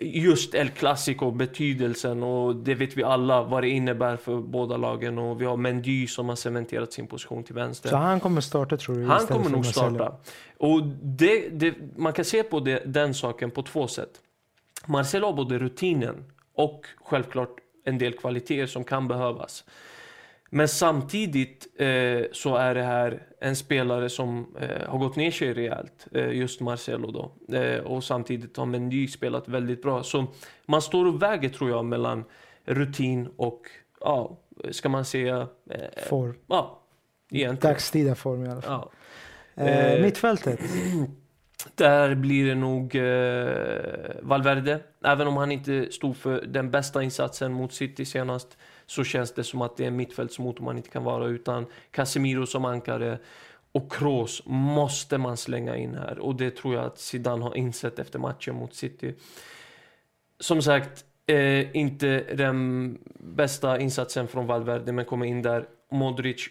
just 0.00 0.54
El 0.54 0.70
Clasico, 0.70 1.30
betydelsen 1.30 2.22
och 2.22 2.56
det 2.56 2.74
vet 2.74 2.96
vi 2.96 3.02
alla 3.02 3.42
vad 3.42 3.62
det 3.62 3.68
innebär 3.68 4.16
för 4.16 4.40
båda 4.40 4.76
lagen. 4.76 5.18
Och 5.18 5.40
vi 5.40 5.44
har 5.44 5.56
Mendy 5.56 6.06
som 6.06 6.28
har 6.28 6.36
cementerat 6.36 6.92
sin 6.92 7.06
position 7.06 7.44
till 7.44 7.54
vänster. 7.54 7.88
Så 7.88 7.96
han 7.96 8.20
kommer 8.20 8.40
starta 8.40 8.76
tror 8.76 8.96
du? 8.96 9.04
Han 9.04 9.26
kommer 9.26 9.50
nog 9.50 9.66
starta. 9.66 10.16
Och 10.58 10.82
det, 11.02 11.48
det, 11.48 11.74
man 11.96 12.12
kan 12.12 12.24
se 12.24 12.42
på 12.42 12.60
det, 12.60 12.82
den 12.86 13.14
saken 13.14 13.50
på 13.50 13.62
två 13.62 13.88
sätt. 13.88 14.10
Marcelo 14.86 15.26
har 15.26 15.32
både 15.32 15.58
rutinen 15.58 16.24
och 16.54 16.86
självklart 17.04 17.56
en 17.84 17.98
del 17.98 18.12
kvaliteter 18.12 18.66
som 18.66 18.84
kan 18.84 19.08
behövas. 19.08 19.64
Men 20.54 20.68
samtidigt 20.68 21.66
eh, 21.80 22.22
så 22.32 22.56
är 22.56 22.74
det 22.74 22.82
här 22.82 23.22
en 23.40 23.56
spelare 23.56 24.08
som 24.08 24.56
eh, 24.60 24.88
har 24.88 24.98
gått 24.98 25.16
ner 25.16 25.30
sig 25.30 25.54
rejält, 25.54 26.06
eh, 26.12 26.30
just 26.30 26.60
Marcelo 26.60 27.10
då. 27.10 27.56
Eh, 27.56 27.78
och 27.78 28.04
samtidigt 28.04 28.56
har 28.56 28.66
Mendy 28.66 29.08
spelat 29.08 29.48
väldigt 29.48 29.82
bra. 29.82 30.02
Så 30.02 30.26
man 30.66 30.82
står 30.82 31.06
och 31.06 31.22
väger 31.22 31.48
tror 31.48 31.70
jag 31.70 31.84
mellan 31.84 32.24
rutin 32.64 33.28
och, 33.36 33.62
ja, 34.00 34.38
ska 34.70 34.88
man 34.88 35.04
säga... 35.04 35.48
Eh, 35.70 36.02
form. 36.08 36.34
Ja, 36.46 36.82
egentligen. 37.30 37.72
Dagstida 37.72 38.14
form 38.14 38.44
i 38.44 38.48
alla 38.48 38.62
fall. 38.62 38.88
Ja. 39.54 39.62
Eh, 39.64 40.02
mittfältet? 40.02 40.60
Där 41.74 42.14
blir 42.14 42.46
det 42.46 42.54
nog 42.54 42.96
Valverde. 44.22 44.80
Även 45.04 45.26
om 45.26 45.36
han 45.36 45.52
inte 45.52 45.92
stod 45.92 46.16
för 46.16 46.40
den 46.46 46.70
bästa 46.70 47.02
insatsen 47.02 47.52
mot 47.52 47.72
City 47.72 48.04
senast 48.04 48.56
så 48.86 49.04
känns 49.04 49.32
det 49.32 49.44
som 49.44 49.62
att 49.62 49.76
det 49.76 49.84
är 49.84 49.88
en 49.88 49.96
mittfältsmotor 49.96 50.64
man 50.64 50.76
inte 50.76 50.90
kan 50.90 51.04
vara 51.04 51.26
utan. 51.26 51.66
Casemiro 51.90 52.46
som 52.46 52.64
ankare 52.64 53.18
och 53.72 53.92
Kroos 53.92 54.42
måste 54.46 55.18
man 55.18 55.36
slänga 55.36 55.76
in 55.76 55.94
här. 55.94 56.18
Och 56.18 56.34
det 56.34 56.50
tror 56.50 56.74
jag 56.74 56.84
att 56.84 56.98
Zidane 56.98 57.44
har 57.44 57.56
insett 57.56 57.98
efter 57.98 58.18
matchen 58.18 58.54
mot 58.54 58.74
City. 58.74 59.14
Som 60.40 60.62
sagt, 60.62 61.04
eh, 61.26 61.76
inte 61.76 62.34
den 62.34 62.98
bästa 63.18 63.80
insatsen 63.80 64.28
från 64.28 64.46
Valverde 64.46 64.92
men 64.92 65.04
kommer 65.04 65.26
in 65.26 65.42
där. 65.42 65.66
Modric 65.90 66.48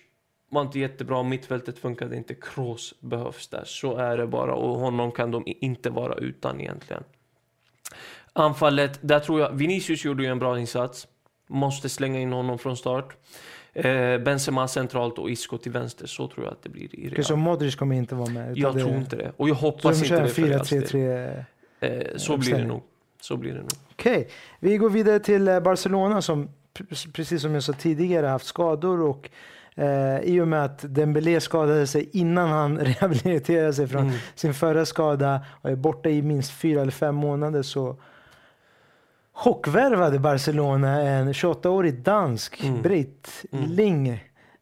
var 0.52 0.62
inte 0.62 0.80
jättebra, 0.80 1.24
mittfältet 1.24 1.80
funkade 1.80 2.18
inte, 2.18 2.36
Kroos 2.36 2.94
behövs 3.00 3.48
där. 3.48 3.64
Så 3.66 3.98
är 3.98 4.18
det 4.18 4.28
bara 4.28 4.56
och 4.56 4.80
honom 4.80 5.12
kan 5.12 5.32
de 5.32 5.44
inte 5.46 5.90
vara 5.90 6.16
utan 6.16 6.62
egentligen. 6.62 7.04
Anfallet, 8.34 9.00
där 9.02 9.20
tror 9.20 9.40
jag 9.40 9.52
Vinicius 9.52 10.06
gjorde 10.06 10.28
en 10.28 10.40
bra 10.40 10.60
insats. 10.60 11.08
Måste 11.52 11.90
slänga 11.90 12.20
in 12.20 12.34
honom 12.34 12.58
från 12.58 12.78
start. 12.78 13.16
Eh, 13.74 14.18
Benzema 14.18 14.68
centralt 14.68 15.18
och 15.18 15.30
Isco 15.30 15.58
till 15.58 15.72
vänster. 15.72 16.08
Så 16.08 16.28
tror 16.28 16.46
jag 16.46 16.52
att 16.52 16.64
det 16.64 16.70
blir 16.70 16.96
i 16.96 17.10
Real. 17.10 17.24
Så 17.24 17.36
Modric 17.36 17.76
kommer 17.76 17.96
inte 17.96 18.16
vara 18.16 18.30
med? 18.30 18.58
Jag 18.58 18.74
tror 18.74 18.96
inte 18.96 19.16
det. 19.16 19.32
Och 19.38 19.50
jag 19.50 19.56
hoppas 19.56 20.04
inte 20.04 20.22
det 20.22 20.28
för 20.28 20.42
4-3-3? 20.42 21.44
Eh, 21.80 22.18
så 22.18 22.38
blir 22.38 22.56
det 22.56 22.66
nog. 22.66 22.84
Så 23.22 23.38
blir 23.38 23.52
det 23.54 23.60
nog. 23.60 23.72
Okej, 23.92 24.12
okay. 24.12 24.28
vi 24.60 24.78
går 24.78 24.90
vidare 24.90 25.20
till 25.20 25.48
eh, 25.48 25.60
Barcelona 25.60 26.22
som 26.22 26.50
precis 27.14 27.42
som 27.42 27.54
jag 27.54 27.64
sa 27.64 27.74
tidigare 27.74 28.28
haft 28.28 28.46
skador 28.46 29.02
och 29.02 29.30
Eh, 29.76 30.20
I 30.20 30.42
och 30.42 30.48
med 30.48 30.66
att 30.66 30.80
Dembélé 30.82 31.40
skadade 31.42 31.88
sig 31.88 32.10
innan 32.14 32.50
han 32.50 32.78
rehabiliterade 32.80 33.74
sig 33.74 33.88
från 33.88 34.02
mm. 34.02 34.16
sin 34.36 34.54
förra 34.54 34.86
skada 34.86 35.46
och 35.62 35.70
är 35.70 35.76
borta 35.76 36.10
i 36.10 36.22
minst 36.22 36.52
fyra 36.52 36.82
eller 36.82 36.92
fem 36.92 37.16
månader 37.16 37.62
så 37.62 37.96
chockvärvade 39.44 40.20
Barcelona 40.20 41.02
en 41.02 41.34
28-årig 41.34 42.02
dansk, 42.02 42.64
mm. 42.64 42.82
Britt 42.82 43.46
mm. 43.52 43.72
Ling, 43.72 44.10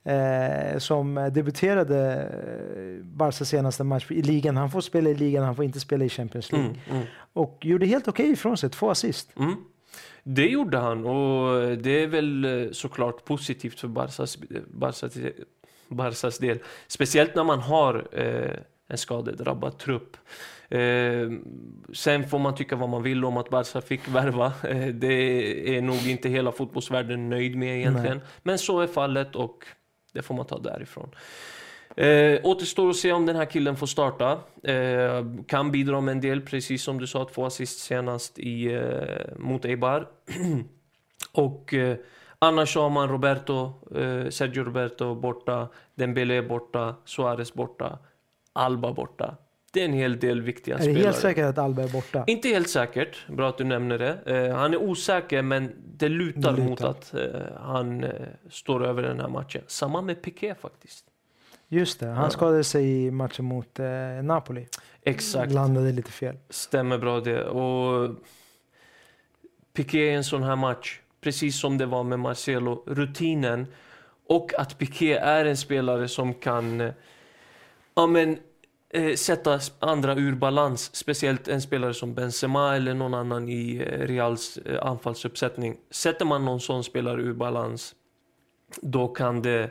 eh, 0.03 0.77
som 0.77 1.29
debuterade 1.33 2.13
eh, 2.13 3.05
Barcas 3.05 3.49
senaste 3.49 3.83
match 3.83 4.11
i 4.11 4.21
ligan. 4.21 4.57
Han 4.57 4.71
får 4.71 4.81
spela 4.81 5.09
i 5.09 5.15
ligan, 5.15 5.43
han 5.43 5.55
får 5.55 5.65
inte 5.65 5.79
spela 5.79 6.05
i 6.05 6.09
Champions 6.09 6.51
League. 6.51 6.69
Mm. 6.69 6.79
mm. 6.91 7.07
Och 7.33 7.57
gjorde 7.61 7.85
helt 7.85 8.07
okej 8.07 8.23
okay 8.23 8.33
ifrån 8.33 8.57
sig, 8.57 8.69
två 8.69 8.89
assist. 8.89 9.29
Mm. 9.39 9.55
Det 10.23 10.47
gjorde 10.47 10.77
han 10.77 11.05
och 11.05 11.77
det 11.77 12.03
är 12.03 12.07
väl 12.07 12.45
eh, 12.45 12.71
såklart 12.71 13.25
positivt 13.25 13.79
för 13.79 13.87
Barcas, 13.87 14.37
Barcas, 14.67 15.13
Barcas 15.87 16.37
del. 16.37 16.59
Speciellt 16.87 17.35
när 17.35 17.43
man 17.43 17.59
har 17.59 18.07
eh, 18.11 18.59
en 18.87 18.97
skadedrabbad 18.97 19.77
trupp. 19.77 20.17
Eh, 20.69 21.29
sen 21.93 22.29
får 22.29 22.39
man 22.39 22.55
tycka 22.55 22.75
vad 22.75 22.89
man 22.89 23.03
vill 23.03 23.25
om 23.25 23.37
att 23.37 23.49
Barca 23.49 23.81
fick 23.81 24.07
värva. 24.07 24.53
Eh, 24.63 24.87
det 24.87 25.77
är 25.77 25.81
nog 25.81 26.07
inte 26.07 26.29
hela 26.29 26.51
fotbollsvärlden 26.51 27.29
nöjd 27.29 27.55
med 27.55 27.77
egentligen. 27.77 28.17
Nej. 28.17 28.27
Men 28.43 28.57
så 28.57 28.79
är 28.79 28.87
fallet 28.87 29.35
och 29.35 29.65
det 30.13 30.21
får 30.21 30.35
man 30.35 30.45
ta 30.45 30.59
därifrån. 30.59 31.09
Eh, 31.95 32.39
återstår 32.43 32.89
att 32.89 32.95
se 32.95 33.11
om 33.11 33.25
den 33.25 33.35
här 33.35 33.45
killen 33.45 33.77
får 33.77 33.87
starta. 33.87 34.39
Eh, 34.63 35.25
kan 35.47 35.71
bidra 35.71 36.01
med 36.01 36.11
en 36.11 36.21
del, 36.21 36.41
precis 36.41 36.83
som 36.83 36.99
du 36.99 37.07
sa, 37.07 37.25
två 37.25 37.45
assist 37.45 37.79
senast 37.79 38.39
i, 38.39 38.73
eh, 38.73 39.37
mot 39.37 39.65
Eibar. 39.65 40.07
och 41.31 41.73
eh, 41.73 41.97
annars 42.39 42.75
har 42.75 42.89
man 42.89 43.09
Roberto, 43.09 43.73
eh, 43.95 44.29
Sergio 44.29 44.63
Roberto 44.63 45.15
borta, 45.15 45.67
Dembélé 45.95 46.41
borta, 46.41 46.95
Suarez 47.05 47.53
borta, 47.53 47.99
Alba 48.53 48.93
borta. 48.93 49.37
Det 49.71 49.81
är 49.81 49.85
en 49.85 49.93
hel 49.93 50.19
del 50.19 50.41
viktiga 50.41 50.77
spelare. 50.77 50.93
Är 50.93 50.99
det 50.99 51.05
helt 51.05 51.17
säkert 51.17 51.45
att 51.45 51.57
Alba 51.57 51.83
är 51.83 51.87
borta? 51.87 52.23
Inte 52.27 52.47
helt 52.47 52.69
säkert. 52.69 53.27
Bra 53.27 53.49
att 53.49 53.57
du 53.57 53.63
nämner 53.63 53.97
det. 53.97 54.19
Eh, 54.25 54.55
han 54.55 54.73
är 54.73 54.77
osäker, 54.77 55.41
men 55.41 55.71
det 55.97 56.09
lutar, 56.09 56.41
det 56.41 56.51
lutar. 56.51 56.63
mot 56.63 56.81
att 56.81 57.13
eh, 57.13 57.21
han 57.59 58.03
eh, 58.03 58.11
står 58.49 58.85
över 58.85 59.03
den 59.03 59.19
här 59.19 59.27
matchen. 59.27 59.61
Samma 59.67 60.01
med 60.01 60.21
Piqué 60.21 60.55
faktiskt. 60.55 61.05
Just 61.67 61.99
det, 61.99 62.07
han 62.07 62.23
ja. 62.23 62.29
skadade 62.29 62.63
sig 62.63 63.05
i 63.05 63.11
matchen 63.11 63.45
mot 63.45 63.79
Napoli. 64.23 64.67
Exakt. 65.03 65.51
Landade 65.51 65.91
lite 65.91 66.11
fel. 66.11 66.35
Stämmer 66.49 66.97
bra 66.97 67.19
det. 67.19 67.43
Och 67.45 68.15
Piqué 69.73 70.09
är 70.09 70.17
en 70.17 70.23
sån 70.23 70.43
här 70.43 70.55
match, 70.55 70.99
precis 71.21 71.59
som 71.59 71.77
det 71.77 71.85
var 71.85 72.03
med 72.03 72.19
Marcelo, 72.19 72.83
rutinen 72.87 73.67
och 74.27 74.53
att 74.57 74.77
Piqué 74.77 75.13
är 75.13 75.45
en 75.45 75.57
spelare 75.57 76.07
som 76.07 76.33
kan 76.33 76.91
ja, 77.95 78.07
men, 78.07 78.39
eh, 78.89 79.15
sätta 79.15 79.59
andra 79.79 80.15
ur 80.15 80.35
balans. 80.35 80.95
Speciellt 80.95 81.47
en 81.47 81.61
spelare 81.61 81.93
som 81.93 82.13
Benzema 82.13 82.75
eller 82.75 82.93
någon 82.93 83.13
annan 83.13 83.49
i 83.49 83.75
eh, 83.75 84.07
Reals 84.07 84.57
eh, 84.57 84.85
anfallsuppsättning. 84.85 85.77
Sätter 85.89 86.25
man 86.25 86.45
någon 86.45 86.59
sån 86.59 86.83
spelare 86.83 87.21
ur 87.21 87.33
balans, 87.33 87.95
då 88.81 89.07
kan 89.07 89.41
det 89.41 89.69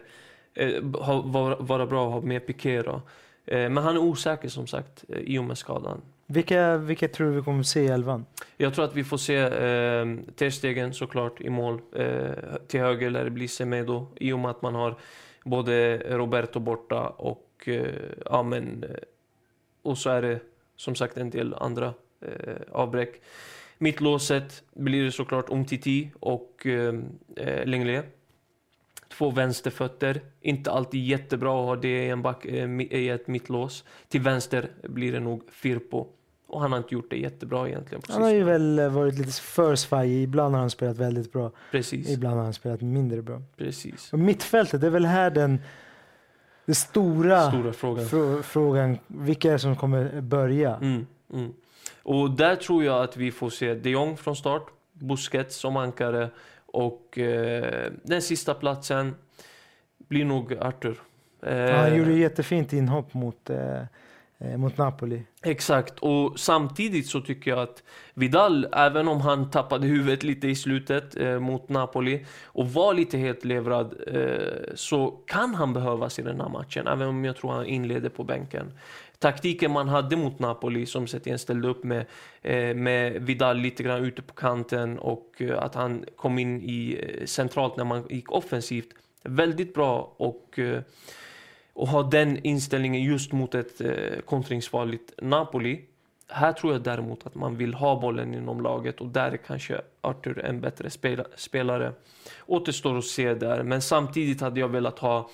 eh, 0.54 0.82
vara, 0.82 1.56
vara 1.56 1.86
bra 1.86 2.06
att 2.06 2.12
ha 2.12 2.20
med 2.20 2.46
Piqué 2.46 2.82
då. 2.82 3.02
Eh, 3.46 3.70
men 3.70 3.76
han 3.76 3.96
är 3.96 4.00
osäker 4.00 4.48
som 4.48 4.66
sagt 4.66 5.04
eh, 5.08 5.18
i 5.18 5.38
och 5.38 5.44
med 5.44 5.58
skadan. 5.58 6.02
Vilka, 6.26 6.76
vilka 6.76 7.08
tror 7.08 7.30
du 7.30 7.36
vi 7.36 7.42
kommer 7.42 7.62
se 7.62 7.80
i 7.80 7.86
elvan? 7.86 8.26
Jag 8.56 8.74
tror 8.74 8.84
att 8.84 8.96
vi 8.96 9.04
får 9.04 9.16
se 9.16 9.36
eh, 9.36 10.06
Ter 10.36 10.50
Stegen 10.50 10.94
såklart 10.94 11.40
i 11.40 11.50
mål. 11.50 11.80
Eh, 11.96 12.30
till 12.66 12.80
höger 12.80 13.10
lär 13.10 13.24
det 13.24 13.30
bli 13.30 13.48
Semedo 13.48 14.06
i 14.16 14.32
och 14.32 14.38
med 14.38 14.50
att 14.50 14.62
man 14.62 14.74
har 14.74 14.98
både 15.44 15.98
Roberto 16.16 16.60
borta 16.60 17.08
och 17.08 17.47
eh, 17.66 17.94
ja, 18.24 18.42
men, 18.42 18.84
eh, 18.84 18.90
och 19.82 19.98
så 19.98 20.10
är 20.10 20.22
det 20.22 20.40
som 20.76 20.94
sagt 20.94 21.16
en 21.16 21.30
del 21.30 21.54
andra 21.54 21.94
eh, 22.20 22.56
avbräck. 22.72 23.22
Mittlåset 23.78 24.62
blir 24.74 25.04
det 25.04 25.12
såklart 25.12 25.50
Umtiti 25.50 26.10
och 26.20 26.66
eh, 26.66 26.94
eh 27.36 27.66
Lenglet 27.66 28.14
två 29.18 29.30
vänsterfötter. 29.30 30.20
Inte 30.40 30.70
alltid 30.70 31.04
jättebra 31.04 31.60
att 31.60 31.66
ha 31.66 31.76
det 31.76 32.04
i, 32.04 32.08
en 32.08 32.22
back, 32.22 32.44
eh, 32.44 32.80
i 32.80 33.08
ett 33.08 33.26
mittlås. 33.26 33.84
Till 34.08 34.20
vänster 34.20 34.70
blir 34.82 35.12
det 35.12 35.20
nog 35.20 35.42
Firpo. 35.50 36.06
Och 36.46 36.60
han 36.60 36.72
har 36.72 36.78
inte 36.78 36.94
gjort 36.94 37.10
det 37.10 37.16
jättebra 37.16 37.68
egentligen. 37.68 38.02
han 38.08 38.22
har 38.22 38.30
ju 38.30 38.44
väl 38.44 38.90
varit 38.90 39.18
lite 39.18 39.32
för 39.32 39.74
svajig. 39.74 40.22
Ibland 40.22 40.54
har 40.54 40.60
han 40.60 40.70
spelat 40.70 40.98
väldigt 40.98 41.32
bra. 41.32 41.50
Precis. 41.70 42.10
Ibland 42.10 42.36
har 42.36 42.44
han 42.44 42.54
spelat 42.54 42.80
mindre 42.80 43.22
bra. 43.22 43.42
Precis. 43.56 44.12
Och 44.12 44.18
mittfältet, 44.18 44.80
det 44.80 44.86
är 44.86 44.90
väl 44.90 45.06
här 45.06 45.30
den, 45.30 45.60
den 46.68 46.74
stora, 46.74 47.50
stora 47.50 47.72
frågan. 47.72 48.06
Frå, 48.06 48.42
frågan. 48.42 48.98
Vilka 49.06 49.48
är 49.48 49.52
det 49.52 49.58
som 49.58 49.76
kommer 49.76 50.20
börja? 50.20 50.76
Mm, 50.76 51.06
mm. 51.32 51.52
Och 52.02 52.30
där 52.30 52.56
tror 52.56 52.84
jag 52.84 53.02
att 53.02 53.16
vi 53.16 53.30
får 53.30 53.50
se 53.50 53.74
de 53.74 53.90
Jong 53.90 54.16
från 54.16 54.36
start. 54.36 54.66
Busquets 54.92 55.56
som 55.56 55.76
ankare 55.76 56.30
och 56.66 57.18
eh, 57.18 57.92
den 58.02 58.22
sista 58.22 58.54
platsen 58.54 59.14
blir 60.08 60.24
nog 60.24 60.54
Arthur. 60.54 61.00
Eh, 61.42 61.70
han 61.70 61.96
gjorde 61.96 62.12
jättefint 62.12 62.72
inhopp 62.72 63.14
mot, 63.14 63.50
eh, 63.50 63.82
Eh, 64.40 64.56
mot 64.56 64.78
Napoli. 64.78 65.22
Exakt, 65.42 65.98
och 65.98 66.40
samtidigt 66.40 67.06
så 67.06 67.20
tycker 67.20 67.50
jag 67.50 67.60
att 67.60 67.82
Vidal, 68.14 68.66
även 68.72 69.08
om 69.08 69.20
han 69.20 69.50
tappade 69.50 69.86
huvudet 69.86 70.22
lite 70.22 70.48
i 70.48 70.54
slutet 70.54 71.16
eh, 71.16 71.38
mot 71.38 71.68
Napoli 71.68 72.26
och 72.44 72.72
var 72.72 72.94
lite 72.94 73.18
helt 73.18 73.44
levrad, 73.44 73.94
eh, 74.06 74.74
så 74.74 75.10
kan 75.10 75.54
han 75.54 75.72
behövas 75.72 76.18
i 76.18 76.22
den 76.22 76.40
här 76.40 76.48
matchen, 76.48 76.86
även 76.86 77.08
om 77.08 77.24
jag 77.24 77.36
tror 77.36 77.52
han 77.52 77.66
inleder 77.66 78.08
på 78.08 78.24
bänken 78.24 78.72
taktiken 79.18 79.70
man 79.70 79.88
hade 79.88 80.16
mot 80.16 80.38
Napoli 80.38 80.86
som 80.86 81.06
Setien 81.06 81.38
ställde 81.38 81.68
upp 81.68 81.84
med, 81.84 82.06
eh, 82.42 82.74
med 82.74 83.22
Vidal 83.22 83.56
lite 83.56 83.82
grann 83.82 84.04
ute 84.04 84.22
på 84.22 84.34
kanten 84.34 84.98
och 84.98 85.34
eh, 85.38 85.62
att 85.62 85.74
han 85.74 86.04
kom 86.16 86.38
in 86.38 86.62
i 86.62 86.98
eh, 87.02 87.26
centralt 87.26 87.76
när 87.76 87.84
man 87.84 88.06
gick 88.10 88.32
offensivt. 88.32 88.88
Väldigt 89.22 89.74
bra 89.74 90.14
och, 90.16 90.58
eh, 90.58 90.82
och 91.78 91.88
ha 91.88 92.02
den 92.02 92.38
inställningen 92.38 93.02
just 93.02 93.32
mot 93.32 93.54
ett 93.54 93.80
eh, 93.80 94.20
kontringsfarligt 94.24 95.12
Napoli. 95.22 95.84
Här 96.28 96.52
tror 96.52 96.72
jag 96.72 96.82
däremot 96.82 97.26
att 97.26 97.34
man 97.34 97.56
vill 97.56 97.74
ha 97.74 98.00
bollen 98.00 98.34
inom 98.34 98.60
laget 98.60 99.00
och 99.00 99.06
där 99.06 99.32
är 99.32 99.36
kanske 99.36 99.80
Arthur 100.00 100.44
en 100.44 100.60
bättre 100.60 100.90
spelare. 101.36 101.92
Återstår 102.46 102.98
att 102.98 103.04
se 103.04 103.34
där, 103.34 103.62
men 103.62 103.82
samtidigt 103.82 104.40
hade 104.40 104.60
jag 104.60 104.68
velat 104.68 104.98
ha 104.98 105.30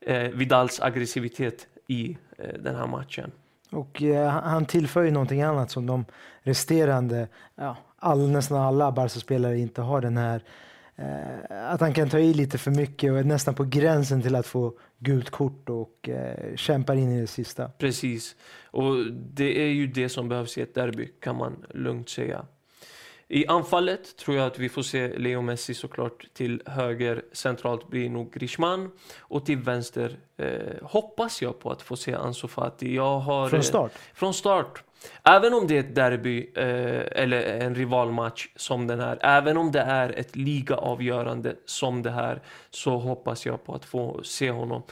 eh, 0.00 0.22
Vidals 0.22 0.80
aggressivitet 0.80 1.66
i 1.86 2.16
eh, 2.38 2.60
den 2.60 2.76
här 2.76 2.86
matchen. 2.86 3.32
Och 3.70 4.02
eh, 4.02 4.28
han 4.28 4.66
tillför 4.66 5.02
ju 5.02 5.10
någonting 5.10 5.42
annat 5.42 5.70
som 5.70 5.86
de 5.86 6.04
resterande, 6.42 7.28
ja, 7.54 7.76
all, 7.96 8.30
nästan 8.30 8.58
alla 8.58 8.92
Barca-spelare 8.92 9.58
inte 9.58 9.82
har 9.82 10.00
den 10.00 10.16
här 10.16 10.36
eh, 10.36 10.42
Eh, 10.96 11.72
att 11.72 11.80
han 11.80 11.94
kan 11.94 12.08
ta 12.08 12.18
i 12.18 12.34
lite 12.34 12.58
för 12.58 12.70
mycket 12.70 13.12
och 13.12 13.18
är 13.18 13.24
nästan 13.24 13.54
på 13.54 13.64
gränsen 13.64 14.22
till 14.22 14.34
att 14.34 14.46
få 14.46 14.78
gult 14.98 15.30
kort 15.30 15.68
och 15.68 16.08
eh, 16.08 16.56
kämpar 16.56 16.96
in 16.96 17.12
i 17.12 17.20
det 17.20 17.26
sista. 17.26 17.68
Precis. 17.68 18.36
Och 18.70 19.12
det 19.12 19.62
är 19.62 19.68
ju 19.68 19.86
det 19.86 20.08
som 20.08 20.28
behövs 20.28 20.58
i 20.58 20.60
ett 20.60 20.74
derby, 20.74 21.12
kan 21.20 21.36
man 21.36 21.64
lugnt 21.70 22.08
säga. 22.08 22.46
I 23.28 23.46
anfallet 23.46 24.16
tror 24.16 24.36
jag 24.36 24.46
att 24.46 24.58
vi 24.58 24.68
får 24.68 24.82
se 24.82 25.18
Leo 25.18 25.42
Messi 25.42 25.74
såklart. 25.74 26.26
Till 26.32 26.62
höger 26.66 27.22
centralt 27.32 27.88
blir 27.88 28.10
nog 28.10 28.32
Griezmann. 28.32 28.90
Och 29.18 29.46
till 29.46 29.58
vänster 29.58 30.18
eh, 30.36 30.48
hoppas 30.82 31.42
jag 31.42 31.58
på 31.58 31.70
att 31.70 31.82
få 31.82 31.96
se 31.96 32.14
Ansu 32.14 32.48
Fati. 32.48 32.94
Jag 32.94 33.18
har, 33.18 33.48
Från 33.48 33.62
start? 33.62 33.92
Eh, 33.94 33.98
från 34.14 34.34
start. 34.34 34.82
Även 35.22 35.54
om 35.54 35.66
det 35.66 35.76
är 35.76 35.80
ett 35.80 35.94
derby 35.94 36.50
eh, 36.54 37.22
eller 37.22 37.42
en 37.42 37.74
rivalmatch 37.74 38.48
som 38.56 38.86
den 38.86 39.00
här. 39.00 39.18
Även 39.20 39.56
om 39.56 39.72
det 39.72 39.80
är 39.80 40.18
ett 40.18 40.36
ligaavgörande 40.36 41.56
som 41.64 42.02
det 42.02 42.10
här. 42.10 42.42
Så 42.70 42.98
hoppas 42.98 43.46
jag 43.46 43.64
på 43.64 43.74
att 43.74 43.84
få 43.84 44.22
se 44.22 44.50
honom. 44.50 44.82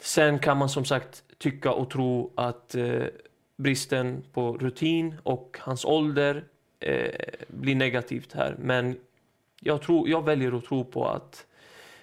Sen 0.00 0.38
kan 0.38 0.56
man 0.56 0.68
som 0.68 0.84
sagt 0.84 1.22
tycka 1.38 1.72
och 1.72 1.90
tro 1.90 2.32
att 2.34 2.74
eh, 2.74 3.02
bristen 3.56 4.24
på 4.32 4.52
rutin 4.56 5.14
och 5.22 5.58
hans 5.60 5.84
ålder 5.84 6.44
eh, 6.80 7.10
blir 7.48 7.74
negativt 7.74 8.32
här. 8.32 8.56
Men 8.58 8.96
jag, 9.60 9.82
tror, 9.82 10.08
jag 10.08 10.24
väljer 10.24 10.58
att 10.58 10.64
tro 10.64 10.84
på 10.84 11.08
att 11.08 11.46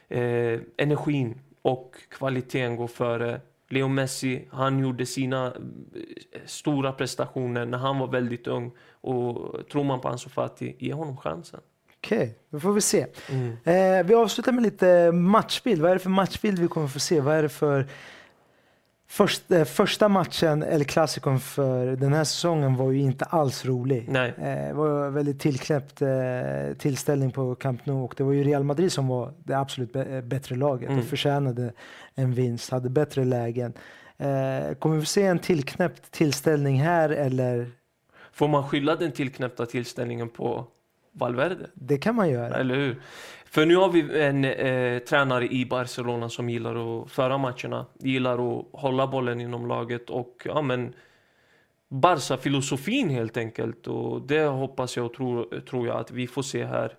eh, 0.07 0.60
energin 0.77 1.41
och 1.62 1.96
kvaliteten 2.10 2.75
går 2.75 2.88
före. 2.88 3.41
Leo 3.69 3.88
Messi, 3.88 4.48
han 4.51 4.79
gjorde 4.79 5.05
sina 5.05 5.46
eh, 5.46 6.41
stora 6.46 6.91
prestationer 6.91 7.65
när 7.65 7.77
han 7.77 8.00
var 8.00 8.07
väldigt 8.07 8.48
ung. 8.48 8.72
Och 9.01 9.67
tror 9.72 9.84
man 9.84 10.01
på 10.01 10.07
Ansu 10.07 10.29
Fati, 10.29 10.75
ge 10.79 10.93
honom 10.93 11.17
chansen. 11.17 11.60
Okej, 11.98 12.17
okay, 12.17 12.29
då 12.50 12.60
får 12.60 12.74
vi 12.74 12.81
se. 12.81 13.05
Mm. 13.29 13.57
Eh, 13.63 14.05
vi 14.05 14.13
avslutar 14.13 14.51
med 14.51 14.63
lite 14.63 15.12
matchbild. 15.12 15.81
Vad 15.81 15.91
är 15.91 15.96
det 15.96 16.00
för 16.00 16.10
matchbild 16.10 16.60
vi 16.60 16.67
kommer 16.67 16.88
få 16.88 17.00
se? 17.00 17.22
Vad 17.22 17.36
är 17.36 17.43
det 17.43 17.50
för 17.50 17.88
Först, 19.09 19.51
eh, 19.51 19.63
första 19.63 20.07
matchen, 20.09 20.63
El 20.63 20.85
Clasico 20.85 21.37
för 21.37 21.85
den 21.85 22.13
här 22.13 22.23
säsongen 22.23 22.75
var 22.75 22.91
ju 22.91 22.99
inte 22.99 23.25
alls 23.25 23.65
rolig. 23.65 24.05
Nej. 24.09 24.33
Eh, 24.37 24.67
det 24.67 24.73
var 24.73 25.09
väldigt 25.09 25.39
tillknäppt 25.39 26.01
eh, 26.01 26.07
tillställning 26.77 27.31
på 27.31 27.55
Camp 27.55 27.85
Nou 27.85 28.03
och 28.03 28.13
det 28.17 28.23
var 28.23 28.31
ju 28.31 28.43
Real 28.43 28.63
Madrid 28.63 28.91
som 28.91 29.07
var 29.07 29.33
det 29.37 29.53
absolut 29.53 29.93
bättre 30.23 30.55
laget 30.55 30.89
mm. 30.89 30.99
och 30.99 31.05
förtjänade 31.05 31.73
en 32.15 32.33
vinst, 32.33 32.71
hade 32.71 32.89
bättre 32.89 33.25
lägen. 33.25 33.73
kommer 34.79 34.95
vi 34.97 35.05
se 35.05 35.23
en 35.23 35.39
tillknäppt 35.39 36.11
tillställning 36.11 36.81
här 36.81 37.09
eller? 37.09 37.71
Får 38.33 38.47
man 38.47 38.67
skylla 38.67 38.95
den 38.95 39.11
tillknäppta 39.11 39.65
tillställningen 39.65 40.29
på 40.29 40.67
Valverde? 41.11 41.69
Det 41.73 41.97
kan 41.97 42.15
man 42.15 42.29
göra. 42.29 42.55
Eller 42.55 42.75
hur? 42.75 43.01
För 43.50 43.66
nu 43.66 43.75
har 43.75 43.89
vi 43.89 44.22
en 44.22 44.46
eh, 44.46 45.00
tränare 45.00 45.48
i 45.48 45.66
Barcelona 45.66 46.30
som 46.30 46.50
gillar 46.50 47.01
att 47.04 47.12
föra 47.12 47.38
matcherna, 47.38 47.86
gillar 48.00 48.60
att 48.60 48.66
hålla 48.72 49.08
bollen 49.08 49.42
inom 49.42 49.68
laget 49.68 50.10
och 50.10 50.42
ja 50.46 50.62
men 50.62 50.94
Barca-filosofin 51.89 53.10
helt 53.10 53.38
enkelt 53.38 53.88
och 53.88 54.22
det 54.22 54.44
hoppas 54.44 54.98
jag 54.98 55.06
och 55.06 55.13
tror, 55.13 55.60
tror 55.60 55.88
jag 55.88 55.98
att 55.98 56.12
vi 56.12 56.27
får 56.27 56.42
se 56.42 56.66
här. 56.66 56.96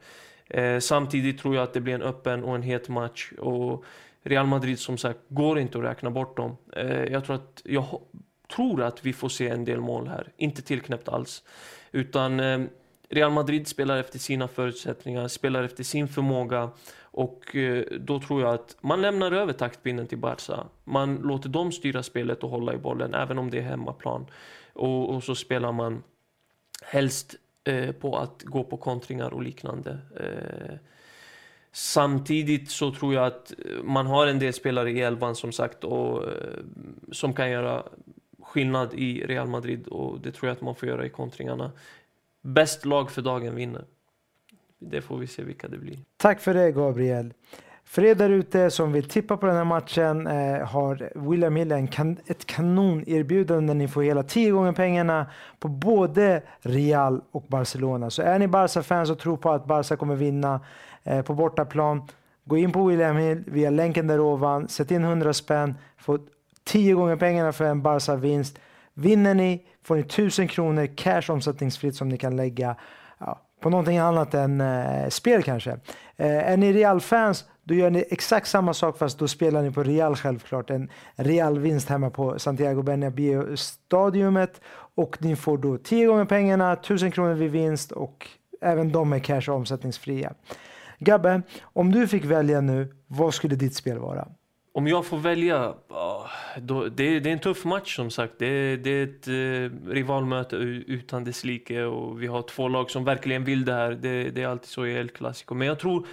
Eh, 0.46 0.78
samtidigt 0.78 1.38
tror 1.38 1.54
jag 1.54 1.62
att 1.62 1.72
det 1.72 1.80
blir 1.80 1.94
en 1.94 2.02
öppen 2.02 2.44
och 2.44 2.54
en 2.54 2.62
het 2.62 2.88
match 2.88 3.32
och 3.38 3.84
Real 4.22 4.46
Madrid 4.46 4.78
som 4.78 4.98
sagt 4.98 5.18
går 5.28 5.58
inte 5.58 5.78
att 5.78 5.84
räkna 5.84 6.10
bort 6.10 6.36
dem. 6.36 6.56
Eh, 6.76 7.04
jag 7.04 7.24
tror 7.24 7.36
att 7.36 7.62
jag 7.64 8.00
tror 8.56 8.82
att 8.82 9.06
vi 9.06 9.12
får 9.12 9.28
se 9.28 9.48
en 9.48 9.64
del 9.64 9.80
mål 9.80 10.08
här, 10.08 10.32
inte 10.36 10.62
tillknäppt 10.62 11.08
alls. 11.08 11.42
Utan 11.92 12.40
eh, 12.40 12.60
Real 13.08 13.32
Madrid 13.32 13.68
spelar 13.68 13.96
efter 13.96 14.18
sina 14.18 14.48
förutsättningar, 14.48 15.28
spelar 15.28 15.62
efter 15.62 15.84
sin 15.84 16.08
förmåga 16.08 16.70
och 17.00 17.56
eh, 17.56 17.84
då 18.00 18.20
tror 18.20 18.42
jag 18.42 18.54
att 18.54 18.76
man 18.80 19.02
lämnar 19.02 19.32
över 19.32 19.52
taktpinnen 19.52 20.06
till 20.06 20.18
Barca. 20.18 20.66
Man 20.84 21.16
låter 21.16 21.48
dem 21.48 21.72
styra 21.72 22.02
spelet 22.02 22.42
och 22.42 22.50
hålla 22.50 22.74
i 22.74 22.78
bollen 22.78 23.14
även 23.14 23.38
om 23.38 23.50
det 23.50 23.58
är 23.58 23.62
hemmaplan. 23.62 24.26
Och, 24.72 25.14
och 25.14 25.24
så 25.24 25.34
spelar 25.34 25.72
man 25.72 26.02
helst 26.82 27.34
eh, 27.64 27.92
på 27.92 28.16
att 28.16 28.42
gå 28.42 28.64
på 28.64 28.76
kontringar 28.76 29.34
och 29.34 29.42
liknande. 29.42 29.98
Eh, 30.16 30.74
samtidigt 31.72 32.70
så 32.70 32.94
tror 32.94 33.14
jag 33.14 33.26
att 33.26 33.52
man 33.82 34.06
har 34.06 34.26
en 34.26 34.38
del 34.38 34.52
spelare 34.52 34.90
i 34.90 35.00
elvan 35.00 35.34
som 35.34 35.52
sagt 35.52 35.84
och, 35.84 36.24
eh, 36.24 36.58
som 37.12 37.34
kan 37.34 37.50
göra 37.50 37.82
skillnad 38.42 38.94
i 38.94 39.26
Real 39.26 39.48
Madrid 39.48 39.88
och 39.88 40.20
det 40.20 40.32
tror 40.32 40.48
jag 40.48 40.56
att 40.56 40.62
man 40.62 40.74
får 40.74 40.88
göra 40.88 41.06
i 41.06 41.10
kontringarna. 41.10 41.72
Bäst 42.42 42.84
lag 42.84 43.10
för 43.10 43.22
dagen 43.22 43.54
vinner. 43.54 43.84
Det 44.78 45.00
får 45.00 45.18
vi 45.18 45.26
se 45.26 45.42
vilka 45.42 45.68
det 45.68 45.78
blir. 45.78 45.98
Tack 46.16 46.40
för 46.40 46.54
det 46.54 46.72
Gabriel. 46.72 47.32
För 47.84 48.04
er 48.04 48.14
där 48.14 48.30
ute 48.30 48.70
som 48.70 48.92
vill 48.92 49.08
tippa 49.08 49.36
på 49.36 49.46
den 49.46 49.56
här 49.56 49.64
matchen 49.64 50.26
eh, 50.26 50.66
har 50.66 51.10
William 51.30 51.56
Hill 51.56 51.72
en 51.72 51.88
kan, 51.88 52.16
ett 52.26 52.46
kanonerbjudande. 52.46 53.74
Ni 53.74 53.88
får 53.88 54.02
hela 54.02 54.22
10 54.22 54.50
gånger 54.50 54.72
pengarna 54.72 55.26
på 55.58 55.68
både 55.68 56.42
Real 56.60 57.20
och 57.30 57.44
Barcelona. 57.48 58.10
Så 58.10 58.22
är 58.22 58.38
ni 58.38 58.48
Barca-fans 58.48 59.10
och 59.10 59.18
tror 59.18 59.36
på 59.36 59.50
att 59.50 59.66
Barca 59.66 59.96
kommer 59.96 60.14
vinna 60.14 60.60
eh, 61.02 61.22
på 61.22 61.34
bortaplan, 61.34 62.02
gå 62.44 62.56
in 62.56 62.72
på 62.72 62.84
William 62.84 63.16
Hill 63.16 63.44
via 63.46 63.70
länken 63.70 64.06
där 64.06 64.20
ovan, 64.20 64.68
sätt 64.68 64.90
in 64.90 65.04
100 65.04 65.32
spänn, 65.32 65.74
få 65.98 66.18
10 66.64 66.94
gånger 66.94 67.16
pengarna 67.16 67.52
för 67.52 67.64
en 67.64 67.82
Barca-vinst. 67.82 68.58
Vinner 68.94 69.34
ni 69.34 69.66
får 69.88 69.96
ni 69.96 70.00
1000 70.00 70.48
kronor 70.48 70.86
cash 70.86 71.22
omsättningsfritt 71.28 71.96
som 71.96 72.08
ni 72.08 72.18
kan 72.18 72.36
lägga 72.36 72.76
ja, 73.18 73.40
på 73.60 73.70
någonting 73.70 73.98
annat 73.98 74.34
än 74.34 74.60
eh, 74.60 75.08
spel 75.08 75.42
kanske. 75.42 75.70
Eh, 76.16 76.52
är 76.52 76.56
ni 76.56 76.72
Real-fans 76.72 77.44
då 77.62 77.74
gör 77.74 77.90
ni 77.90 78.04
exakt 78.10 78.48
samma 78.48 78.74
sak 78.74 78.98
fast 78.98 79.18
då 79.18 79.28
spelar 79.28 79.62
ni 79.62 79.70
på 79.72 79.82
Real 79.82 80.16
självklart. 80.16 80.70
En 80.70 80.90
Real-vinst 81.16 81.88
hemma 81.88 82.10
på 82.10 82.38
Santiago 82.38 82.82
Bernabéu-stadiumet 82.82 84.60
och 84.94 85.16
ni 85.20 85.36
får 85.36 85.58
då 85.58 85.78
10 85.78 86.06
gånger 86.06 86.24
pengarna, 86.24 86.72
1000 86.72 87.10
kronor 87.10 87.34
vid 87.34 87.50
vinst 87.50 87.92
och 87.92 88.26
även 88.60 88.92
de 88.92 89.12
är 89.12 89.18
cash 89.18 89.52
omsättningsfria. 89.52 90.32
Gabbe, 90.98 91.42
om 91.62 91.92
du 91.92 92.08
fick 92.08 92.24
välja 92.24 92.60
nu, 92.60 92.92
vad 93.06 93.34
skulle 93.34 93.56
ditt 93.56 93.74
spel 93.74 93.98
vara? 93.98 94.28
Om 94.78 94.86
jag 94.86 95.06
får 95.06 95.18
välja, 95.18 95.74
då, 96.56 96.84
det, 96.84 97.20
det, 97.20 97.28
är 97.28 97.32
en 97.32 97.38
tuff 97.38 97.64
match 97.64 97.96
som 97.96 98.10
sagt. 98.10 98.34
Det, 98.38 98.76
det 98.76 98.90
är 98.90 99.04
ett 99.04 99.28
eh, 99.28 99.90
rivalmöte 99.90 100.56
utan 100.56 101.24
dess 101.24 101.44
like 101.44 101.84
och 101.84 102.22
vi 102.22 102.26
har 102.26 102.42
två 102.42 102.68
lag 102.68 102.90
som 102.90 103.04
verkligen 103.04 103.44
vill 103.44 103.64
det 103.64 103.72
här. 103.72 103.90
Det, 103.90 104.30
det 104.30 104.42
är 104.42 104.46
alltid 104.46 104.68
så 104.68 104.86
i 104.86 104.94
El 104.94 105.08
Clasico. 105.08 105.54
Men 105.54 105.68
jag 105.68 105.78
tror, 105.78 106.06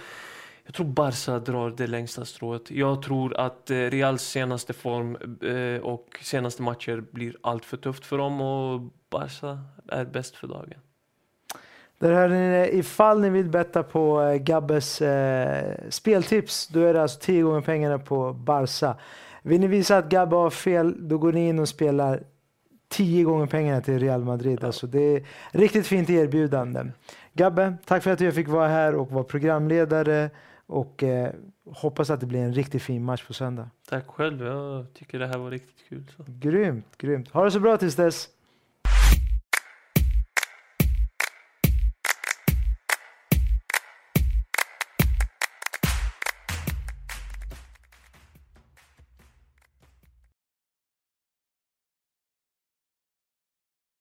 jag 0.64 0.74
tror 0.74 0.86
Barca 0.86 1.38
drar 1.38 1.70
det 1.70 1.86
längsta 1.86 2.24
strået. 2.24 2.70
Jag 2.70 3.02
tror 3.02 3.36
att 3.36 3.70
eh, 3.70 3.76
Reals 3.76 4.22
senaste 4.22 4.72
form 4.72 5.16
eh, 5.42 5.82
och 5.82 6.18
senaste 6.22 6.62
matcher 6.62 7.04
blir 7.10 7.36
allt 7.40 7.64
för 7.64 7.76
tufft 7.76 8.06
för 8.06 8.18
dem 8.18 8.40
och 8.40 8.80
Barca 9.10 9.60
är 9.88 10.04
bäst 10.04 10.36
för 10.36 10.48
dagen. 10.48 10.80
Där 11.98 12.12
hörde 12.12 12.34
ni 12.34 12.50
det. 12.50 12.76
Ifall 12.76 13.20
ni 13.20 13.30
vill 13.30 13.48
betta 13.48 13.82
på 13.82 14.22
eh, 14.22 14.34
Gabbes 14.34 15.02
eh, 15.02 15.74
speltips, 15.88 16.68
då 16.68 16.80
är 16.80 16.94
det 16.94 17.02
alltså 17.02 17.18
10 17.20 17.42
gånger 17.42 17.60
pengarna 17.60 17.98
på 17.98 18.32
Barca. 18.32 18.96
Vill 19.42 19.60
ni 19.60 19.66
visa 19.66 19.96
att 19.96 20.08
Gabbe 20.08 20.36
har 20.36 20.50
fel, 20.50 21.08
då 21.08 21.18
går 21.18 21.32
ni 21.32 21.48
in 21.48 21.58
och 21.58 21.68
spelar 21.68 22.22
10 22.88 23.24
gånger 23.24 23.46
pengarna 23.46 23.80
till 23.80 23.98
Real 23.98 24.24
Madrid. 24.24 24.64
Alltså 24.64 24.86
det 24.86 25.16
är 25.16 25.26
riktigt 25.50 25.86
fint 25.86 26.10
erbjudande. 26.10 26.84
Gabbe, 27.32 27.76
tack 27.84 28.02
för 28.02 28.10
att 28.10 28.20
jag 28.20 28.34
fick 28.34 28.48
vara 28.48 28.68
här 28.68 28.94
och 28.94 29.10
vara 29.10 29.24
programledare 29.24 30.30
och 30.66 31.02
eh, 31.02 31.30
hoppas 31.70 32.10
att 32.10 32.20
det 32.20 32.26
blir 32.26 32.40
en 32.40 32.54
riktigt 32.54 32.82
fin 32.82 33.04
match 33.04 33.26
på 33.26 33.32
söndag. 33.34 33.70
Tack 33.88 34.06
själv, 34.06 34.42
jag 34.42 34.94
tycker 34.94 35.18
det 35.18 35.26
här 35.26 35.38
var 35.38 35.50
riktigt 35.50 35.88
kul. 35.88 36.12
Så. 36.16 36.24
Grymt, 36.26 36.98
grymt. 36.98 37.30
Ha 37.30 37.44
det 37.44 37.50
så 37.50 37.60
bra 37.60 37.76
tills 37.76 37.94
dess. 37.94 38.28